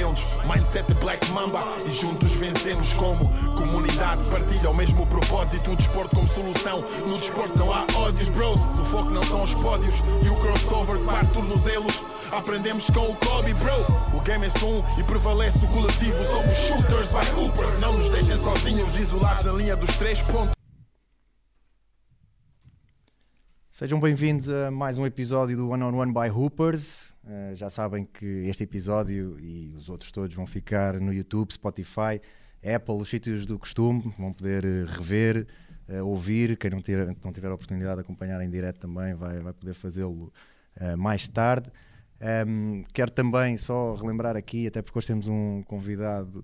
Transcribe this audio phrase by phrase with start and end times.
[0.00, 0.24] centros.
[0.46, 4.28] Mindset Black Mamba e juntos vencemos como comunidade.
[4.30, 5.72] Partilha o mesmo propósito.
[5.72, 6.82] O desporto como solução.
[7.06, 8.60] No desporto não há ódios, bros.
[8.60, 9.94] O foco não são os pódios
[10.24, 12.04] e o crossover que parte tornozelos.
[12.32, 14.16] Aprendemos com o Kobe, bro.
[14.16, 16.22] O game é um e prevalece o coletivo.
[16.24, 17.80] Somos shooters by hoopers.
[17.80, 20.52] Não nos deixem sozinhos, isolados na linha dos três pontos.
[23.72, 27.09] Sejam bem-vindos a mais um episódio do One on One by Hoopers.
[27.22, 32.20] Uh, já sabem que este episódio e os outros todos vão ficar no YouTube, Spotify,
[32.64, 34.12] Apple, os sítios do costume.
[34.18, 35.46] Vão poder uh, rever,
[35.88, 36.56] uh, ouvir.
[36.56, 39.74] Quem não, ter, não tiver a oportunidade de acompanhar em direto também vai, vai poder
[39.74, 40.32] fazê-lo
[40.96, 41.70] mais tarde.
[42.46, 46.42] Um, quero também só relembrar aqui, até porque hoje temos um convidado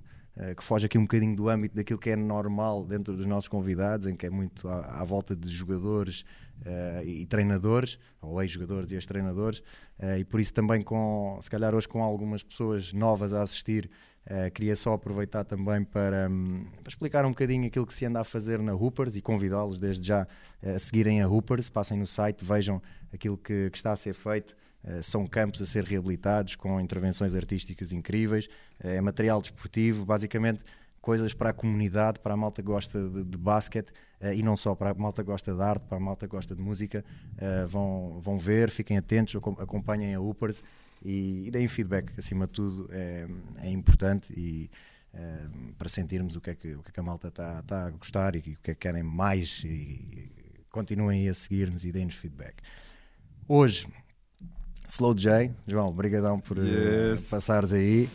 [0.56, 4.06] que foge aqui um bocadinho do âmbito daquilo que é normal dentro dos nossos convidados,
[4.06, 6.24] em que é muito à, à volta de jogadores
[6.60, 9.60] uh, e treinadores, ou ex-jogadores e ex-treinadores,
[9.98, 13.90] uh, e por isso também com, se calhar hoje com algumas pessoas novas a assistir,
[14.28, 18.18] Uh, queria só aproveitar também para, um, para, explicar um bocadinho aquilo que se anda
[18.18, 20.26] a fazer na Hoopers e convidá-los desde já
[20.60, 24.52] a seguirem a Hoopers, passem no site, vejam aquilo que, que está a ser feito
[24.52, 24.65] eh,
[25.02, 28.48] são campos a ser reabilitados com intervenções artísticas incríveis,
[28.82, 30.60] eh, é material desportivo, basicamente
[31.01, 34.57] coisas para a comunidade, para a malta que gosta de, de basquete uh, e não
[34.57, 37.04] só, para a malta que gosta de arte, para a malta que gosta de música,
[37.68, 40.64] vão, vão ver, fiquem atentos, acompanhem a Upers
[41.04, 43.29] e, e deem feedback, acima de tudo é,
[43.62, 44.68] é importante e
[45.79, 47.90] para sentirmos o que é que, o que, é que a malta está tá a
[47.90, 50.29] gostar e o que é que querem mais e
[50.70, 52.57] continuem a seguir-nos e deem-nos feedback.
[53.48, 53.87] Hoje
[54.88, 57.26] Slow J, João, obrigadão por eh, yes.
[57.26, 58.09] uh, passares aí.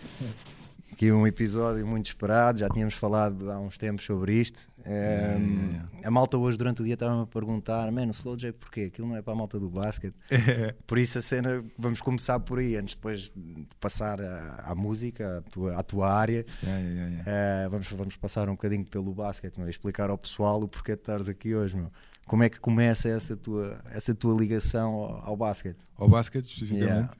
[0.91, 4.61] Aqui um episódio muito esperado, já tínhamos falado há uns tempos sobre isto.
[4.85, 5.89] Um, yeah, yeah.
[6.03, 8.81] A malta hoje durante o dia estava-me a perguntar: Mano, Slow J, porquê?
[8.81, 10.15] Aquilo não é para a malta do basquete.
[10.85, 15.39] por isso a cena, vamos começar por aí, antes depois de passar à, à música,
[15.39, 16.45] à tua, à tua área.
[16.63, 21.01] Uh, vamos, vamos passar um bocadinho pelo basquete, meu, explicar ao pessoal o porquê de
[21.01, 21.91] estares aqui hoje, meu
[22.31, 25.85] como é que começa essa tua, essa tua ligação ao, ao basquete?
[25.97, 26.89] Ao basquete, especificamente?
[26.89, 27.13] Yeah.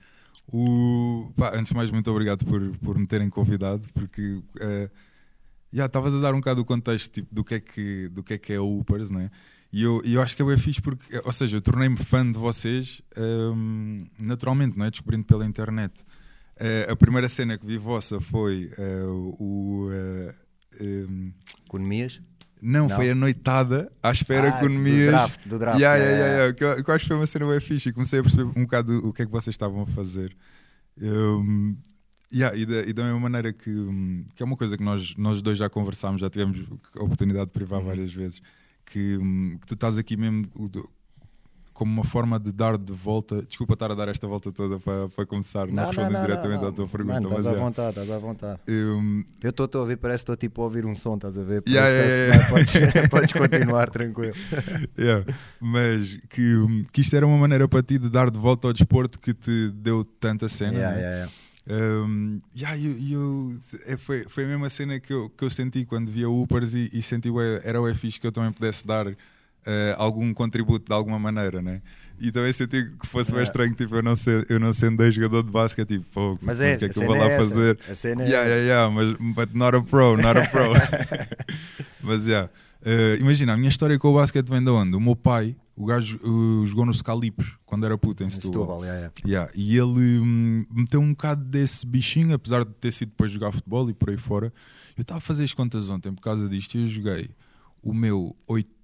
[0.47, 4.89] O, pá, antes de mais, muito obrigado por, por me terem convidado, porque uh,
[5.69, 8.35] já estavas a dar um bocado o contexto tipo, do, que é que, do que
[8.35, 9.29] é que é o Upers, né?
[9.73, 12.39] E eu, eu acho que é bem fixe porque, ou seja, eu tornei-me fã de
[12.39, 14.91] vocês um, naturalmente, não é?
[14.91, 15.93] Descobrindo pela internet.
[16.55, 19.89] Uh, a primeira cena que vi vossa foi uh, o.
[19.89, 20.33] Uh,
[20.81, 21.33] um,
[21.67, 22.21] Economias?
[22.61, 25.05] Não, não, foi a noitada à espera ah, economias.
[25.05, 25.79] Do draft, do draft.
[25.79, 26.53] Yeah, yeah, yeah, yeah.
[26.53, 28.43] Que, eu, que eu acho que foi uma cena bem fixe e comecei a perceber
[28.43, 30.35] um bocado o que é que vocês estavam a fazer.
[31.01, 31.75] Um,
[32.31, 33.73] yeah, e, da, e da mesma maneira que,
[34.35, 36.63] que é uma coisa que nós, nós dois já conversámos, já tivemos
[36.95, 37.87] a oportunidade de privar uhum.
[37.87, 38.41] várias vezes,
[38.85, 39.17] que,
[39.59, 40.47] que, tu estás aqui mesmo
[41.81, 43.41] como uma forma de dar de volta.
[43.41, 46.61] Desculpa estar a dar esta volta toda para, para começar, não, não respondendo não, diretamente
[46.61, 47.13] não, à tua pergunta.
[47.15, 47.59] Mano, estás mas à é.
[47.59, 48.59] vontade, estás à vontade.
[48.69, 51.43] Um, eu estou a ouvir, parece que estou tipo a ouvir um som, estás a
[51.43, 51.63] ver?
[51.67, 54.35] Yeah, yeah, yeah, podes, podes, continuar tranquilo.
[55.59, 59.17] Mas que, que isto era uma maneira para ti de dar de volta ao desporto
[59.17, 60.77] que te deu tanta cena.
[60.77, 61.31] Yeah,
[61.67, 65.85] Um, yeah, eu, eu, é, foi, foi a mesma cena que eu, que eu senti
[65.85, 67.29] quando via Upers e, e senti
[67.63, 69.15] era o fixe que eu também pudesse dar
[69.67, 71.81] uh, algum contributo de alguma maneira, né?
[72.19, 75.11] E também senti que fosse bem estranho, tipo, eu não, ser, eu não sendo um
[75.11, 77.37] jogador de basquete, tipo, pô, mas é, o que é que eu vou lá é
[77.37, 77.79] fazer?
[77.89, 80.71] A cena yeah, é yeah, yeah, mas but not a pro, not a pro.
[82.03, 82.47] mas, yeah.
[82.85, 84.95] Uh, imagina, a minha história com o basquete vem de onde?
[84.95, 88.81] O meu pai, o gajo uh, jogou no Scalipos quando era puto em Setúbal.
[88.81, 89.51] Setúbal yeah, yeah.
[89.55, 93.89] E ele um, meteu um bocado desse bichinho, apesar de ter sido depois jogar futebol
[93.89, 94.53] e por aí fora.
[94.95, 97.31] Eu estava a fazer as contas ontem por causa disto e eu joguei
[97.81, 98.80] o meu oito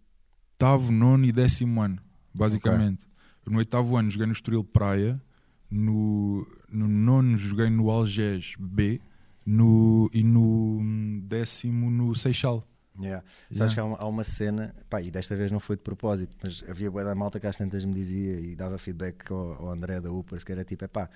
[0.58, 2.00] oitavo, nono e décimo ano,
[2.34, 3.06] basicamente.
[3.06, 3.54] Okay.
[3.54, 5.22] No oitavo ano joguei no Estoril Praia,
[5.70, 9.00] no, no nono joguei no Algés B
[9.46, 12.64] no, e no décimo no Seixal.
[13.00, 13.24] Yeah.
[13.52, 13.56] yeah.
[13.56, 16.36] Sabes que há uma, há uma, cena, pá, e desta vez não foi de propósito,
[16.44, 19.70] mas havia boa da malta que às tantas me dizia e dava feedback ao, ao
[19.70, 21.08] André da Upers, que era tipo, é pá,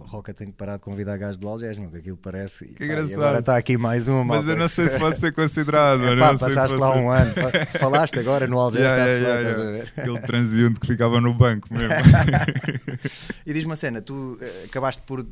[0.00, 2.66] o Roca tem que parar de convidar gajos do Algés, que aquilo parece.
[2.66, 3.14] Que pá, engraçado.
[3.14, 4.24] agora está aqui mais um.
[4.24, 6.04] Mas eu não sei se pode ser considerado.
[6.06, 7.32] é, pá, passaste lá um ano.
[7.78, 9.68] Falaste agora no Algés, yeah, está yeah, yeah, yeah.
[9.68, 9.92] a ver?
[9.96, 11.94] Aquele transiente que ficava no banco mesmo.
[13.44, 15.26] e diz-me uma cena, tu uh, acabaste por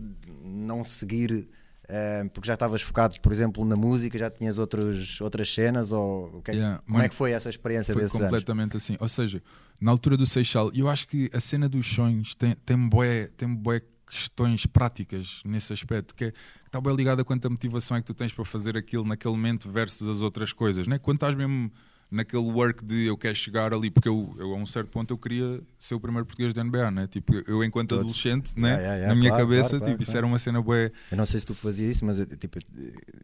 [0.44, 1.49] não seguir.
[1.85, 5.93] Uh, porque já estavas focado, por exemplo, na música, já tinhas outros, outras cenas?
[5.93, 8.82] Ou que, yeah, como é que foi essa experiência foi desses completamente anos?
[8.82, 8.96] assim.
[8.99, 9.40] Ou seja,
[9.81, 13.55] na altura do Seixal, eu acho que a cena dos sonhos tem, tem boé, tem
[13.55, 18.00] boé questões práticas nesse aspecto, que, é, que está bem ligado a quanta motivação é
[18.00, 20.87] que tu tens para fazer aquilo naquele momento versus as outras coisas.
[20.87, 20.99] Né?
[20.99, 21.70] Quando estás mesmo
[22.11, 25.19] naquele work de eu quero chegar ali, porque eu, eu a um certo ponto eu
[25.19, 27.06] queria ser o primeiro português da NBA, né?
[27.08, 28.05] Tipo, eu enquanto Todos.
[28.05, 28.69] adolescente, né?
[28.69, 30.26] Yeah, yeah, yeah, na minha claro, cabeça, claro, claro, tipo, isso claro.
[30.26, 30.93] era uma cena boa.
[31.11, 32.59] Eu não sei se tu fazias isso, mas eu, tipo,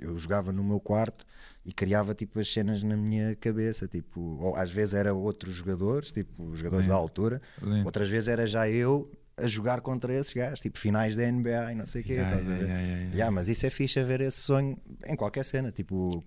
[0.00, 1.24] eu jogava no meu quarto
[1.64, 6.10] e criava tipo as cenas na minha cabeça, tipo, ou às vezes era outros jogadores,
[6.10, 7.40] tipo jogadores da altura,
[7.84, 9.10] outras vezes era já eu
[9.42, 12.12] a jogar contra esses gajos, tipo finais da NBA e não sei o quê.
[12.14, 12.82] Yeah, estás a yeah, ver?
[12.84, 16.24] yeah, yeah, mas isso é fixe a ver esse sonho em qualquer cena, tipo,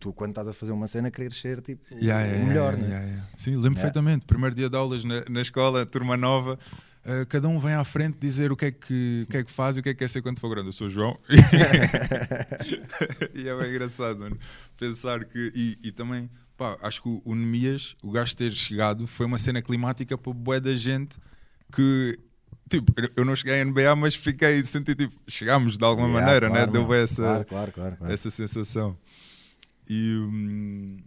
[0.00, 1.82] tu quando estás a fazer uma cena querer ser tipo
[2.46, 3.22] melhor, né?
[3.36, 4.24] Sim, lembro perfeitamente.
[4.26, 6.58] Primeiro dia de aulas na, na escola, turma nova.
[7.04, 9.52] uh, cada um vem à frente dizer o que, é que, o que é que
[9.52, 10.68] faz e o que é que quer ser quando for grande.
[10.68, 11.18] Eu sou o João.
[13.34, 14.36] e é bem engraçado, mano.
[14.78, 15.52] Pensar que.
[15.54, 19.36] E, e também, pá, acho que o, o Nemias, o gajo ter chegado, foi uma
[19.38, 21.18] cena climática para bué da gente
[21.70, 22.18] que.
[22.70, 26.46] Tipo, eu- não cheguei à NBA, mas fiquei, senti tipo, chegámos de alguma Yeah, maneira,
[26.48, 26.72] claro, né?
[26.72, 28.12] Deu essa, Claro, claro, claro, claro.
[28.14, 28.96] essa sensação.
[29.88, 30.16] E.
[30.16, 30.98] hum,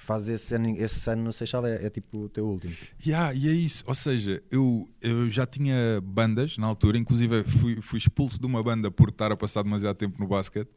[0.00, 2.72] Faz esse ano, esse ano no Seixal é, é tipo o teu último.
[3.04, 7.80] Yeah, e é isso, ou seja, eu, eu já tinha bandas na altura, inclusive fui,
[7.82, 10.68] fui expulso de uma banda por estar a passar demasiado tempo no basquete.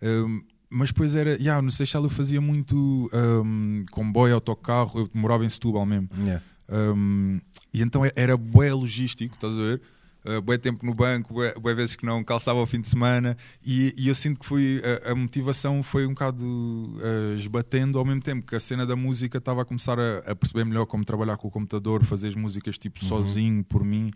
[0.00, 5.44] Um, mas depois era, yeah, no Seixal eu fazia muito um, comboio, autocarro, eu morava
[5.44, 6.08] em Setúbal mesmo.
[6.16, 6.40] Yeah.
[6.68, 7.40] Um,
[7.72, 9.80] e então era bué logístico, estás a ver?
[10.24, 13.36] Uh, bué tempo no banco, bué, bué vezes que não calçava ao fim de semana
[13.64, 18.04] e, e eu sinto que foi a, a motivação foi um bocado uh, esbatendo ao
[18.04, 21.04] mesmo tempo que a cena da música estava a começar a, a perceber melhor como
[21.04, 23.08] trabalhar com o computador, fazer as músicas tipo Uhum.
[23.08, 24.10] sozinho, por mim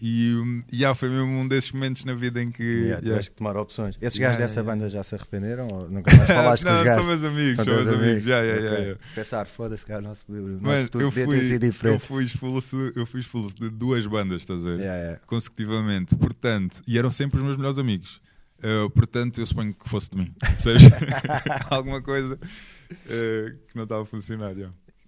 [0.00, 3.00] e yeah, foi mesmo um desses momentos na vida em que Yeah, yeah.
[3.02, 3.96] tiveste que tomar opções.
[4.00, 6.84] Esses Yeah, gajos dessa banda já se arrependeram ou nunca mais falaste com não, os
[6.84, 7.00] gajos?
[7.00, 9.00] são meus amigos, São meus teus amigos, Yeah, yeah, yeah.
[9.14, 12.92] Pensar, foda-se, cara, nosso, o nosso Mano, futuro eu fui, ter sido eu fui expulso,
[12.94, 15.20] eu fui expulso de duas bandas, estás a ver?
[15.26, 18.20] Consecutivamente, portanto, e eram sempre os meus melhores amigos.
[18.58, 20.34] Uh, portanto, eu suponho que fosse de mim.
[20.42, 20.90] Ou seja,
[21.70, 24.54] alguma coisa uh, que não estava a funcionar.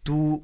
[0.04, 0.42] Tu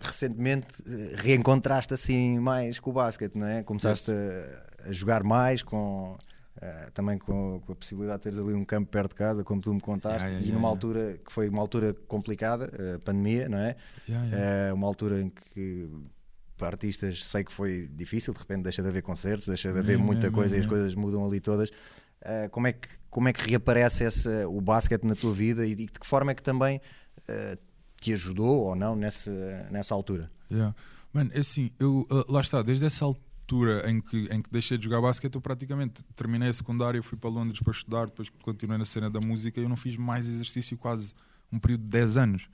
[0.00, 3.62] recentemente eh, reencontraste assim mais com o basquete, não é?
[3.62, 6.16] Começaste a, a jogar mais com.
[6.60, 9.60] eh, também com, com a possibilidade de teres ali um campo perto de casa, como
[9.60, 10.68] tu me contaste, Yeah, yeah, e numa yeah.
[10.68, 13.76] altura que foi uma altura complicada, a pandemia, não é?
[14.68, 15.88] É uma altura em que
[16.56, 19.96] para artistas sei que foi difícil, de repente deixa de haver concertos, deixa de haver
[19.96, 20.68] muita yeah, coisa e as yeah.
[20.68, 21.70] coisas mudam ali todas.
[22.20, 25.74] Eh, como, é que, como é que reaparece essa, o basquete na tua vida e
[25.74, 26.80] de que forma é que também
[27.28, 27.56] eh,
[28.00, 29.30] te ajudou ou não nessa,
[29.70, 30.30] nessa altura?
[30.50, 30.74] Yeah.
[31.12, 34.76] Mano, é assim, eu, uh, lá está, desde essa altura em que, em que deixei
[34.76, 38.78] de jogar basquete, eu praticamente terminei a secundária, fui para Londres para estudar, depois continuei
[38.78, 41.14] na cena da música e eu não fiz mais exercício quase
[41.50, 42.48] um período de 10 anos.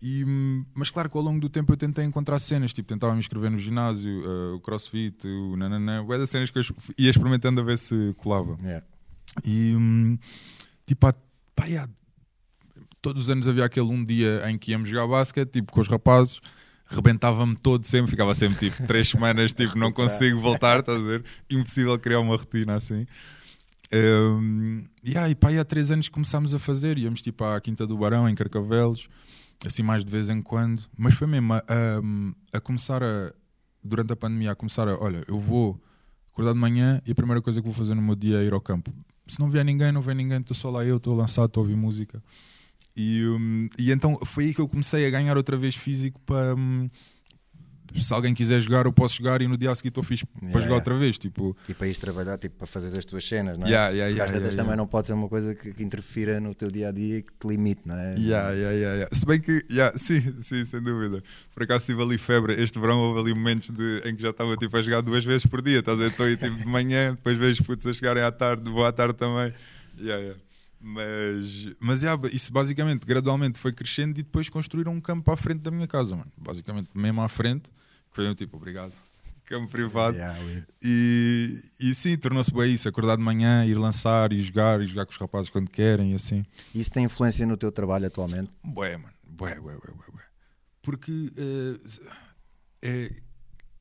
[0.00, 3.14] E, hum, mas claro que ao longo do tempo eu tentei encontrar cenas, tipo, tentava
[3.14, 6.64] me inscrever no ginásio, uh, o crossfit, o nananã, bué das cenas que eu
[6.98, 8.58] ia experimentando a ver se colava.
[9.44, 10.18] E hum,
[10.86, 11.14] tipo, há,
[11.54, 11.88] pá, já,
[13.06, 15.86] todos os anos havia aquele um dia em que íamos jogar basquete, tipo, com os
[15.86, 16.40] rapazes,
[16.86, 21.24] rebentava-me todo sempre, ficava sempre tipo três semanas, tipo, não consigo voltar, estás a ver?
[21.48, 23.06] Impossível criar uma rotina assim.
[23.94, 27.96] Um, yeah, e pá, há três anos começámos a fazer, íamos tipo à Quinta do
[27.96, 29.08] Barão, em Carcavelos,
[29.64, 33.32] assim mais de vez em quando, mas foi mesmo a, a- a começar a,
[33.84, 35.80] durante a pandemia, a começar a, olha, eu vou
[36.32, 38.52] acordar de manhã e a primeira coisa que vou fazer no meu dia é ir
[38.52, 38.92] ao campo.
[39.28, 41.60] Se não vier ninguém, não vem ninguém, estou só lá eu, estou a lançar, estou
[41.60, 42.20] a ouvir música.
[42.96, 46.54] E, hum, e então foi aí que eu comecei a ganhar outra vez físico para.
[46.54, 46.88] hum,
[47.94, 50.36] se alguém quiser jogar, eu posso jogar e no dia a seguir estou fixe para
[50.42, 50.74] Yeah, jogar yeah.
[50.76, 51.18] outra vez.
[51.18, 53.70] Tipo, E para ires trabalhar, tipo, para fazer as tuas cenas, não é?
[53.70, 56.70] Yeah, yeah, yeah, yeah, também não pode ser uma coisa que, que interfira no teu
[56.70, 58.14] dia a dia e que te limite, não é?
[58.18, 59.08] Yeah, yeah, yeah, yeah.
[59.14, 61.22] Se bem que, yeah, sim, sim, sem dúvida.
[61.54, 62.54] Por acaso tive ali febre.
[62.60, 65.46] Este verão houve ali momentos de, em que já estava tipo, a jogar duas vezes
[65.46, 65.78] por dia.
[65.78, 66.10] Estás a ver?
[66.10, 69.14] Estou aí tipo, de manhã, depois vejo putos a chegarem à tarde, vou à tarde
[69.14, 69.54] também.
[69.98, 70.40] Yeah, yeah.
[70.88, 75.58] Mas, mas yeah, isso basicamente, gradualmente foi crescendo e depois construíram um campo à frente
[75.58, 76.30] da minha casa, mano.
[76.36, 77.68] Basicamente, mesmo à frente,
[78.08, 78.92] que foi um tipo, obrigado.
[79.46, 80.16] Campo privado.
[80.16, 80.64] Yeah.
[80.82, 85.06] E, e sim, tornou-se bem isso, acordar de manhã, ir lançar e jogar, e jogar
[85.06, 86.44] com os rapazes quando querem e assim.
[86.72, 88.50] Isso tem influência no teu trabalho atualmente?
[88.62, 89.14] Bué, mano.
[89.24, 90.22] Bué, bué, bué, bué, bué.
[90.82, 91.80] Porque eh,
[92.82, 93.10] é,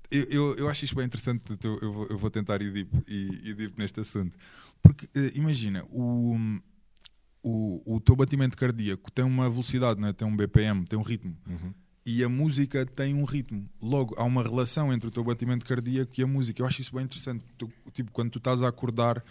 [0.10, 1.44] eu, eu, eu acho isto bem interessante.
[1.64, 4.36] Eu, eu, vou, eu vou tentar ir deep, ir, ir deep neste assunto.
[4.82, 6.36] Porque eh, imagina, o,
[7.48, 10.12] o, o teu batimento cardíaco tem uma velocidade, né?
[10.12, 11.38] tem um BPM, tem um ritmo.
[12.04, 13.70] E a música tem um ritmo.
[13.82, 16.62] Logo, há uma relação entre o teu batimento cardíaco e a música.
[16.62, 17.44] Eu acho isso bem interessante.
[17.58, 19.24] Tu- tipo, quando tu estás a acordar,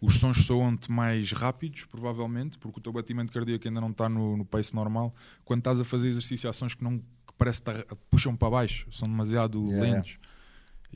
[0.00, 4.36] os sons soam-te mais rápidos, provavelmente, porque o teu batimento cardíaco ainda não está no,
[4.38, 5.14] no pace normal.
[5.44, 8.50] Quando estás a fazer exercício, há sons que, não, que parece que tá- puxam para
[8.50, 9.82] baixo, são demasiado Yeah.
[9.82, 10.18] lentos.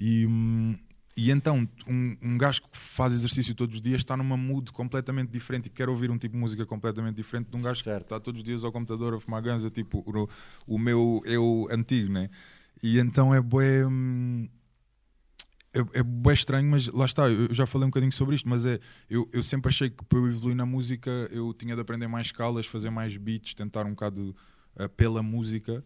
[0.01, 0.77] E, hum,
[1.21, 5.31] E então, um, um gajo que faz exercício todos os dias está numa mood completamente
[5.31, 7.99] diferente e quer ouvir um tipo de música completamente diferente de um gajo Certo.
[7.99, 10.29] que está todos os dias ao computador a fumar ganza, tipo o,
[10.75, 12.31] o meu eu antigo, né?
[12.81, 13.85] E então é bué.
[13.85, 14.49] hum,
[15.75, 18.65] É, é bué estranho, mas lá está, eu já falei um bocadinho sobre isto, mas
[18.65, 18.79] é,
[19.11, 22.29] eu, eu sempre achei que para eu evoluir na música eu tinha de aprender mais
[22.29, 24.35] escalas, fazer mais beats, tentar um bocado
[24.77, 25.85] uh, pela música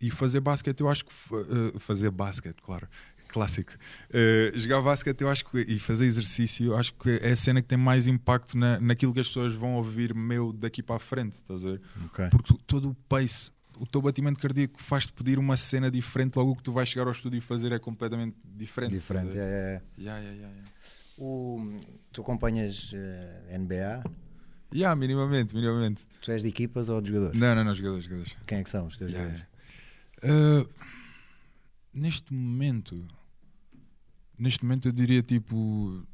[0.00, 0.80] e fazer basquete.
[0.80, 2.88] Eu acho que uh, fazer basquete, claro,
[3.32, 3.72] clássico.
[4.10, 7.60] Uh, jogar basquete, eu acho que e fazer exercício, eu acho que é a cena
[7.62, 10.98] que tem mais impacto na, naquilo que as pessoas vão ouvir meu daqui para a
[11.00, 11.80] frente, estás a ver?
[12.06, 12.28] Ok.
[12.30, 16.52] Porque tu- todo o pace, o teu batimento cardíaco faz-te pedir uma cena diferente, logo
[16.52, 18.92] o que tu vais chegar ao estúdio e fazer é completamente diferente.
[18.94, 19.28] Diferente.
[19.32, 19.38] ver?
[19.38, 19.82] É, é.
[20.00, 20.70] Yeah, yeah, yeah, yeah.
[21.18, 21.76] O,
[22.12, 24.02] tu acompanhas eh, NBA?
[24.74, 26.06] Yeah, minimamente, minimamente.
[26.22, 27.38] Tu és de equipas ou de jogadores?
[27.38, 28.34] Não, não, não, jogadores, jogadores.
[28.46, 29.36] Quem é que são os teus Yeah,
[30.22, 30.66] jogadores?
[30.66, 30.68] Uh,
[31.92, 33.06] neste momento,
[34.38, 36.04] neste momento eu diria tipo.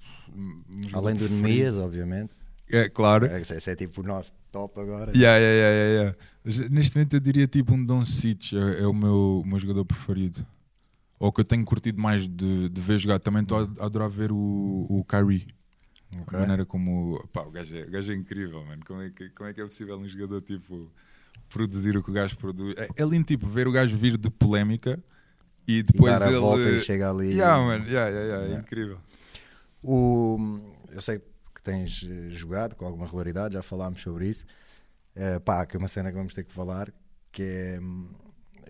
[0.93, 1.29] Além do.
[1.29, 2.35] Nemias, obviamente.
[2.71, 3.27] É, claro.
[3.27, 5.11] Esse, esse é tipo o nosso top agora.
[5.15, 9.41] Yeah, yeah, yeah, Neste momento eu diria tipo um Don Cic é, é o meu,
[9.43, 10.47] o meu jogador preferido.
[11.19, 13.19] Ou que eu tenho curtido mais de, de ver jogar.
[13.19, 15.47] Também estou a adorar ver o, o Kyrie.
[16.21, 16.37] Ok.
[16.37, 17.27] A maneira como.
[17.33, 18.83] Pá, o, gajo é, o gajo é incrível, mano.
[18.87, 20.91] Como é, que, como é que é possível um jogador tipo
[21.49, 22.77] produzir o que o gajo produz?
[22.77, 25.03] É, é lindo tipo ver o gajo vir de polémica
[25.69, 26.39] e E depois a ele.
[26.39, 27.33] volta e chega ali.
[27.35, 28.99] Yeah, man, yeah, yeah, yeah, é incrível.
[29.83, 30.61] O,
[30.91, 31.19] eu sei
[31.55, 34.45] que tens eh, jogado com alguma regularidade, já falámos sobre isso.
[35.15, 36.93] Eh, pá, que é uma cena que vamos ter que falar,
[37.31, 38.09] que é hum,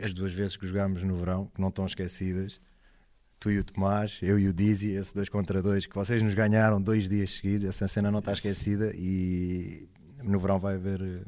[0.03, 2.61] as duas vezes que jogámos no verão, que não estão esquecidas.
[3.41, 6.35] Tu e o Tomás, eu e o Dizzy, esses dois contra dois, que vocês nos
[6.35, 8.39] ganharam dois dias seguidos, essa cena não está Yes.
[8.41, 9.89] esquecida e
[10.25, 11.23] no verão vai haver, eh,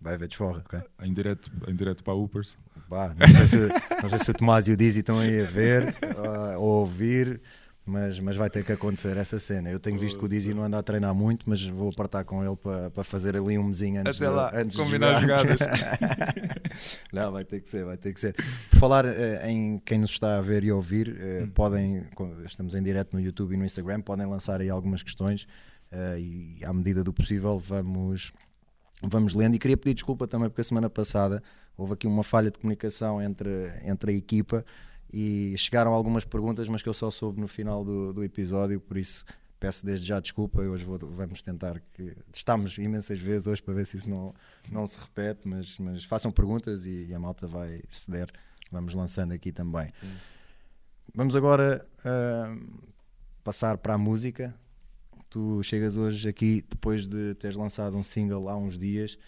[0.00, 0.80] vai haver desforra, ok?
[1.02, 2.56] Em direto, em direto para a Upers.
[2.92, 3.56] Pá, não, sei se,
[4.02, 6.80] não sei se o Tomás e o Dizzy estão aí a ver ah, ou a
[6.80, 7.40] ouvir,
[7.86, 9.70] mas, mas vai ter que acontecer essa cena.
[9.70, 12.44] Eu tenho visto que o Dizzy não anda a treinar muito, mas vou apartar com
[12.44, 15.38] ele para para fazer ali um mesinho antes, Até de, lá, antes combinar de jogar.
[15.40, 15.60] jogadas.
[17.10, 18.34] não, vai ter que ser, vai ter que ser.
[18.70, 21.50] Por falar eh, em quem nos está a ver e ouvir, eh, Hum.
[21.54, 22.04] podem,
[22.44, 25.46] estamos em direto no YouTube e no Instagram, podem lançar aí algumas questões
[25.90, 28.32] eh, e à medida do possível vamos
[29.02, 29.56] vamos lendo.
[29.56, 31.42] E queria pedir desculpa também, porque a semana passada
[31.76, 34.64] houve aqui uma falha de comunicação entre, entre a equipa
[35.12, 38.96] e chegaram algumas perguntas, mas que eu só soube no final do, do episódio, por
[38.96, 39.24] isso
[39.60, 40.62] peço desde já desculpa.
[40.62, 42.16] e Hoje vou- vamos tentar que.
[42.32, 44.34] Estamos imensas vezes hoje para ver se isso não,
[44.70, 48.28] não se repete, mas, mas façam perguntas e, a malta vai, se der,
[48.70, 49.92] vamos lançando aqui também.
[51.14, 52.56] Vamos agora ah,
[53.44, 54.54] passar para a música.
[55.28, 59.18] Tu chegas hoje aqui depois de teres lançado um single há uns dias.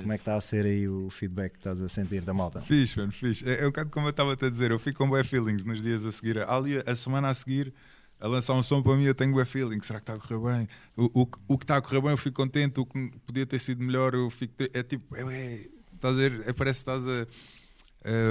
[0.00, 2.60] Como é que está a ser aí o feedback que estás a sentir da malta?
[2.62, 3.48] Fixe, mano, fixe.
[3.48, 5.82] É, é um bocado como eu estava a dizer, eu fico com bué feelings nos
[5.82, 6.38] dias a seguir.
[6.38, 7.72] Ali, a semana a seguir,
[8.20, 9.84] a lançar um som para mim, eu tenho bué feelings.
[9.86, 10.68] Será que está a correr bem?
[10.96, 12.78] O, o, que- o que está a correr bem, eu fico contente.
[12.78, 14.54] O que podia ter sido melhor, eu fico.
[14.72, 16.42] É tipo, é, é, estás a ver?
[16.46, 17.26] É, parece que estás a.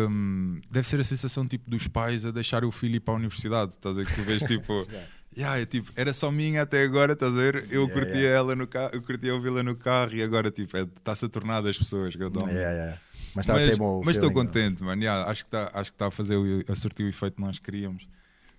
[0.09, 3.17] hum, deve ser a sensação tipo dos pais a deixar o filho ir para a
[3.17, 3.71] universidade.
[3.73, 4.07] Estás a ver?
[4.07, 4.85] Que tu vês tipo.
[5.35, 7.65] Yeah, é tipo, era só minha até agora, estás a ver?
[7.69, 8.37] Eu Yeah, curtia yeah.
[8.37, 11.61] ela no carro, eu curtia ouvi-la no carro e agora tipo, é- está-se a tornar
[11.61, 12.99] das pessoas que eu yeah.
[13.33, 14.01] Mas está a ser bom.
[14.03, 15.01] mas estou feeling, contente, mano.
[15.25, 18.05] Acho que está tá a fazer o, a sortir o efeito que nós queríamos.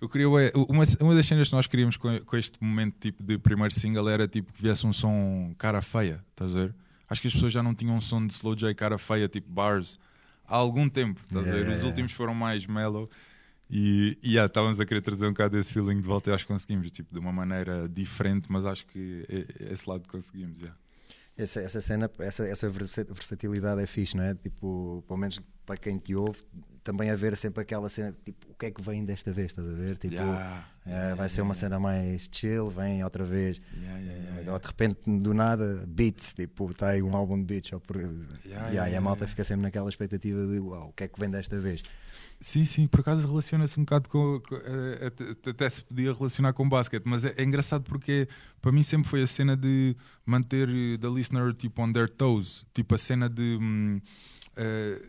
[0.00, 3.38] Eu queria, uma, uma das cenas que nós queríamos com, com este momento tipo de
[3.38, 6.74] primeiro single era tipo que viesse um som cara feia, estás a ver?
[7.08, 9.48] Acho que as pessoas já não tinham um som de slow J cara feia, tipo
[9.48, 9.98] bars,
[10.48, 11.68] há algum tempo, estás a ver?
[11.68, 13.08] Os últimos foram mais mellow
[13.74, 16.44] e, e yeah, estávamos a querer trazer um bocado desse feeling de volta e acho
[16.46, 20.76] que conseguimos, tipo, de uma maneira diferente, mas acho que é- esse lado conseguimos, yeah.
[21.34, 24.34] Essa, essa cena, essa, essa versa- versatilidade é fixe, não é?
[24.34, 26.38] Tipo, pelo menos para quem te ouve,
[26.82, 29.72] também haver sempre aquela cena, tipo, o que é que vem desta vez, estás a
[29.72, 29.96] ver?
[29.98, 33.58] Tipo, Yeah, eh, yeah, vai ser yeah, uma cena mais chill, vem outra vez.
[33.74, 34.52] Yeah, yeah, yeah, Eh, yeah.
[34.52, 37.72] Ou de repente, do nada, beats, tipo, está aí um álbum de beats.
[37.72, 37.96] Ou por...
[37.96, 39.30] Yeah, yeah, e a malta yeah.
[39.30, 41.82] fica sempre naquela expectativa de, uau, o que é que vem desta vez?
[42.40, 44.40] Sim, sim, por acaso relaciona-se um bocado com.
[44.40, 48.28] com- eh, até, até se podia relacionar com basquete, mas é, é engraçado porque
[48.60, 49.96] para mim sempre foi a cena de
[50.26, 50.66] manter
[50.98, 52.64] the listener tipo on their toes.
[52.74, 53.58] Tipo a cena de.
[53.60, 54.00] hum,
[54.56, 55.00] eh,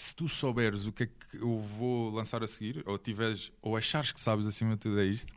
[0.00, 3.76] se tu souberes o que é que eu vou lançar a seguir, ou tiveres, ou
[3.76, 5.32] achares que sabes acima de tudo é isto,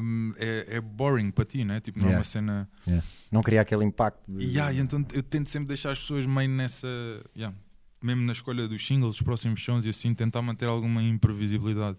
[0.00, 1.80] hum, é, é boring para ti, né?
[1.80, 2.18] Tipo, não é Yeah.
[2.18, 2.68] uma cena.
[3.30, 4.30] Não cria aquele impacto.
[4.30, 4.44] De...
[4.44, 6.88] Yeah, então eu tento sempre deixar as pessoas meio nessa.
[7.36, 7.56] yeah,
[8.02, 11.98] mesmo na escolha dos singles, dos próximos sons e assim, tentar manter alguma imprevisibilidade.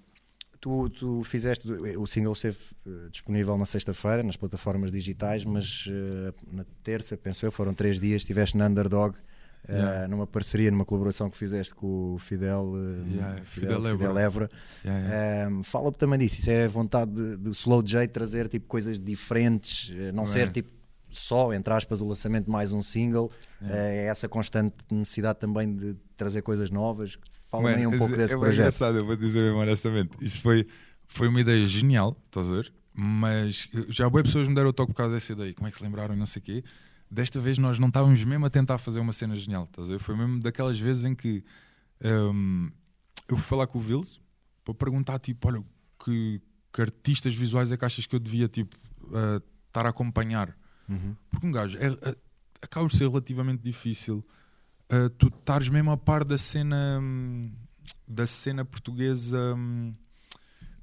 [0.59, 6.31] Tu, tu fizeste, o single esteve eh, disponível na sexta-feira nas plataformas digitais, mas eh,
[6.51, 9.15] na terça, penso eu, foram três dias, estiveste na Underdog
[9.69, 10.03] Yeah.
[10.03, 14.17] eh, numa parceria, numa colaboração que fizeste com o Fidel, eh, Yeah, Fidel, Fidel Fidel.
[14.17, 14.49] Évora.
[14.83, 15.49] Yeah.
[15.49, 18.99] Um, Fala-me também disso, isso é a vontade de, de Slow J trazer tipo, coisas
[18.99, 20.25] diferentes, eh, não É.
[20.25, 20.69] ser tipo
[21.11, 23.29] só, entre aspas, o lançamento de mais um single,
[23.61, 27.17] é essa constante necessidade também de trazer coisas novas.
[27.49, 28.59] Fala-me aí um pouco é- desse é projeto.
[28.59, 30.11] engraçado, eu vou dizer mesmo honestamente.
[30.21, 30.65] Isto foi,
[31.07, 32.73] foi uma ideia genial, estás a ver?
[32.93, 35.53] Mas já boas pessoas me deram o toque por causa dessa ideia.
[35.53, 36.63] Como é que se lembraram e não sei o quê.
[37.11, 39.99] Desta vez nós não estávamos mesmo a tentar fazer uma cena genial, estás a ver?
[39.99, 41.43] Foi mesmo daquelas vezes em que
[42.01, 42.71] hum,
[43.27, 44.21] eu fui falar com o Vils
[44.63, 45.61] para perguntar, tipo, olha,
[46.03, 46.41] que,
[46.71, 48.77] que artistas visuais é que achas que eu devia, tipo,
[49.13, 50.55] ah, estar a acompanhar?
[50.87, 51.15] Uhum.
[51.29, 52.15] Porque um gajo é, é-
[52.61, 54.25] acaba por ser relativamente difícil
[54.91, 57.51] uh, tu estares mesmo a par da cena hum,
[58.07, 59.93] da cena portuguesa hum,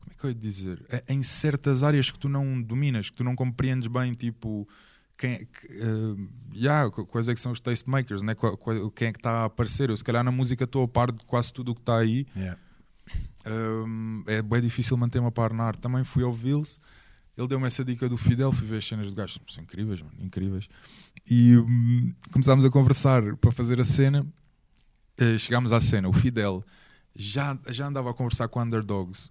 [0.01, 0.85] como é que eu ia dizer?
[0.89, 4.67] É- em certas áreas que tu não dominas, que tu não compreendes bem, tipo
[5.19, 8.35] quem, é que, uh, yeah, qu- quais é que são os tastemakers, né?
[8.35, 9.91] Qua- qua- quem é que está a aparecer?
[9.91, 12.27] Eu se calhar na música estou a par de quase tudo o que está aí
[12.37, 12.59] Yeah.
[13.47, 15.81] um, é bem difícil manter-me a par na arte.
[15.81, 16.79] Também fui ao Vils,
[17.37, 20.15] ele deu-me essa dica do Fidel, fui ver as cenas do gajo, são incríveis, mano,
[20.21, 20.69] incríveis.
[21.31, 24.27] E hum, começámos a conversar para fazer a cena.
[25.19, 26.65] Eh, chegámos à cena, o Fidel
[27.15, 29.31] já, já andava a conversar com underdogs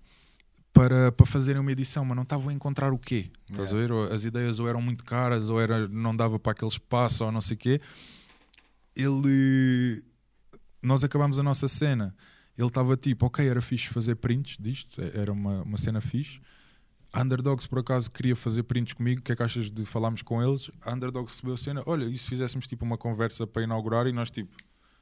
[0.77, 3.31] para, para fazerem uma edição, mas não estavam a encontrar o quê?
[3.50, 3.91] Estás a ver?
[4.13, 7.41] As ideias ou eram muito caras, ou era, não dava para aquele espaço, ou não
[7.41, 7.81] sei o quê.
[8.96, 10.03] Ele.
[10.81, 12.15] Nós acabámos a nossa cena
[12.57, 16.39] ele estava tipo, ok, era fixe fazer prints disto, é- era uma, uma cena fixe.
[17.13, 19.22] A Underdogs, por acaso, queria fazer prints comigo.
[19.22, 20.69] O que é que achas de falarmos com eles?
[20.81, 21.84] A Underdogs recebeu a cena.
[21.86, 24.50] Olha, e se fizéssemos tipo uma conversa para inaugurar e nós tipo,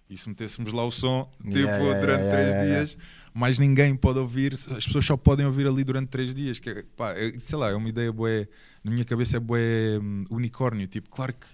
[0.10, 2.86] e se metêssemos lá o som, tipo, Yeah, yeah, durante yeah, três yeah, yeah.
[2.86, 2.98] dias,
[3.34, 6.60] mais ninguém pode ouvir, as pessoas só podem ouvir ali durante três dias.
[6.60, 8.48] Que, é, pá, é- sei lá, é uma ideia boa,
[8.84, 9.60] na minha cabeça é boa
[10.30, 10.88] unicórnio.
[10.88, 11.48] Tipo, claro que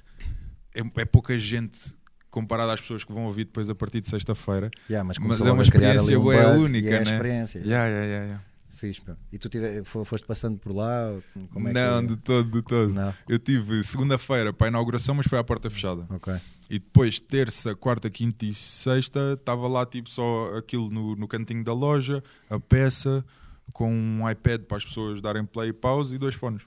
[0.76, 1.80] é, é pouca gente
[2.30, 4.70] comparada às pessoas que vão ouvir depois a partir de sexta-feira.
[4.90, 7.04] Yeah, mas, Mas é uma experiência um bué buzz única, e é né?
[7.04, 7.60] experiência.
[7.60, 8.44] Yeah, yeah, yeah, yeah.
[8.82, 9.02] Fixe.
[9.32, 11.14] E tu tive, fo- foste passando por lá?
[11.54, 12.08] Como é não, que...
[12.08, 12.92] de todo, de todo.
[12.92, 13.14] Não.
[13.30, 16.02] Eu tive segunda-feira para a inauguração, mas foi à porta fechada.
[16.10, 16.34] Ok.
[16.68, 21.64] E depois, terça, quarta, quinta e sexta, estava lá tipo só aquilo no, no cantinho
[21.64, 23.24] da loja, a peça,
[23.72, 26.64] com um iPad para as pessoas darem play e pause e dois fones.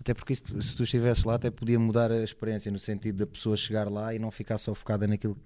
[0.00, 3.26] Até porque isso, se tu estivesse lá, até podia mudar a experiência, no sentido da
[3.26, 5.40] pessoa chegar lá e não ficar só focada naquilo que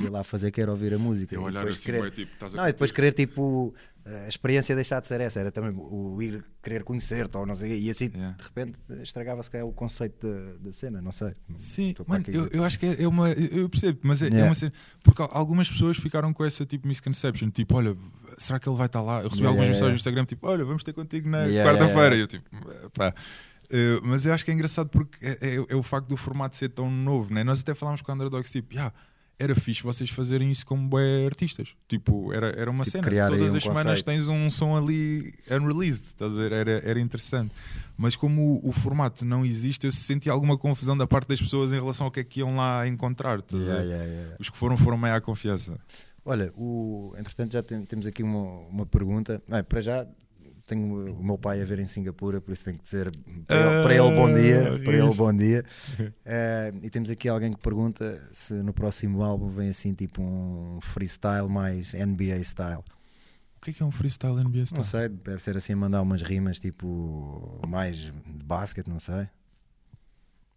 [0.00, 1.34] ia lá fazer, que era ouvir a música.
[1.34, 3.74] Eu E olhar depois assim, querer- bué, tipo, estás a Não, e depois querer tipo
[4.04, 7.70] a experiência deixar de ser essa, era também o ir querer conhecer-te ou não sei
[7.70, 8.36] o e assim Yeah.
[8.36, 10.26] de repente estragava-se o conceito
[10.60, 11.34] da, cena, não sei.
[11.58, 13.30] Sim, mano, eu, eu acho que é, é uma.
[13.30, 14.48] Eu percebo, mas é, é Yeah.
[14.48, 14.72] uma cena.
[15.04, 17.96] Porque al- algumas pessoas ficaram com essa tipo misconception, tipo, olha,
[18.38, 19.18] será que ele vai estar lá?
[19.18, 19.92] Eu recebi Yeah, algumas yeah, mensagens yeah.
[19.92, 22.14] no Instagram, tipo, olha, vamos ter contigo na Yeah, quarta-feira.
[22.14, 23.14] yeah, E eu tipo, pá.
[23.74, 26.56] Eh, mas eu acho que é engraçado porque é, é- é o facto do formato
[26.56, 27.42] ser tão novo, né?
[27.44, 28.92] Nós até falámos com a Underdogs, tipo, yeah,
[29.38, 31.74] era fixe vocês fazerem isso como bué artistas.
[31.88, 33.28] Tipo, era, era uma Tipo, cena.
[33.28, 34.04] Todas um as semanas conceito.
[34.04, 36.52] tens um som ali unreleased, estás a ver?
[36.52, 37.52] Era, era interessante.
[37.96, 41.72] Mas como o, o formato não existe, eu senti alguma confusão da parte das pessoas
[41.72, 43.40] em relação ao que é que iam lá encontrar.
[43.40, 43.70] estás a ver?
[43.70, 44.36] Yeah, yeah, yeah.
[44.38, 45.78] Os que foram, foram meio à confiança.
[46.24, 49.42] Olha, o, entretanto já tem- temos aqui uma, uma pergunta.
[49.48, 50.06] Bem, para já
[50.74, 53.10] tenho o meu pai a ver em Singapura, por isso tem que dizer
[53.46, 54.74] para, ele, para ele bom dia.
[54.74, 55.64] Ah, Para ele bom dia.
[56.24, 60.78] Eh, e temos aqui alguém que pergunta se no próximo álbum vem assim tipo um
[60.80, 62.82] freestyle mais NBA style.
[63.56, 64.84] O que é que é um freestyle NBA Não style?
[64.84, 68.12] sei, deve ser assim mandar umas rimas tipo mais de
[68.44, 69.28] basquete, não sei.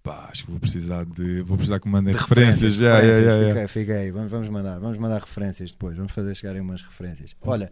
[0.02, 1.42] Pá, acho que vou precisar de.
[1.42, 2.76] Vou precisar que mandem De referências.
[2.76, 3.48] referências, já, já, já.
[3.66, 4.12] Fiquei, fiquei.
[4.12, 7.36] Vamos, vamos mandar, vamos mandar referências depois, vamos fazer chegarem umas referências.
[7.42, 7.72] Olha,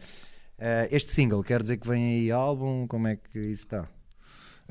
[0.66, 3.86] eh, este single quer dizer que vem aí álbum, como é que isso está?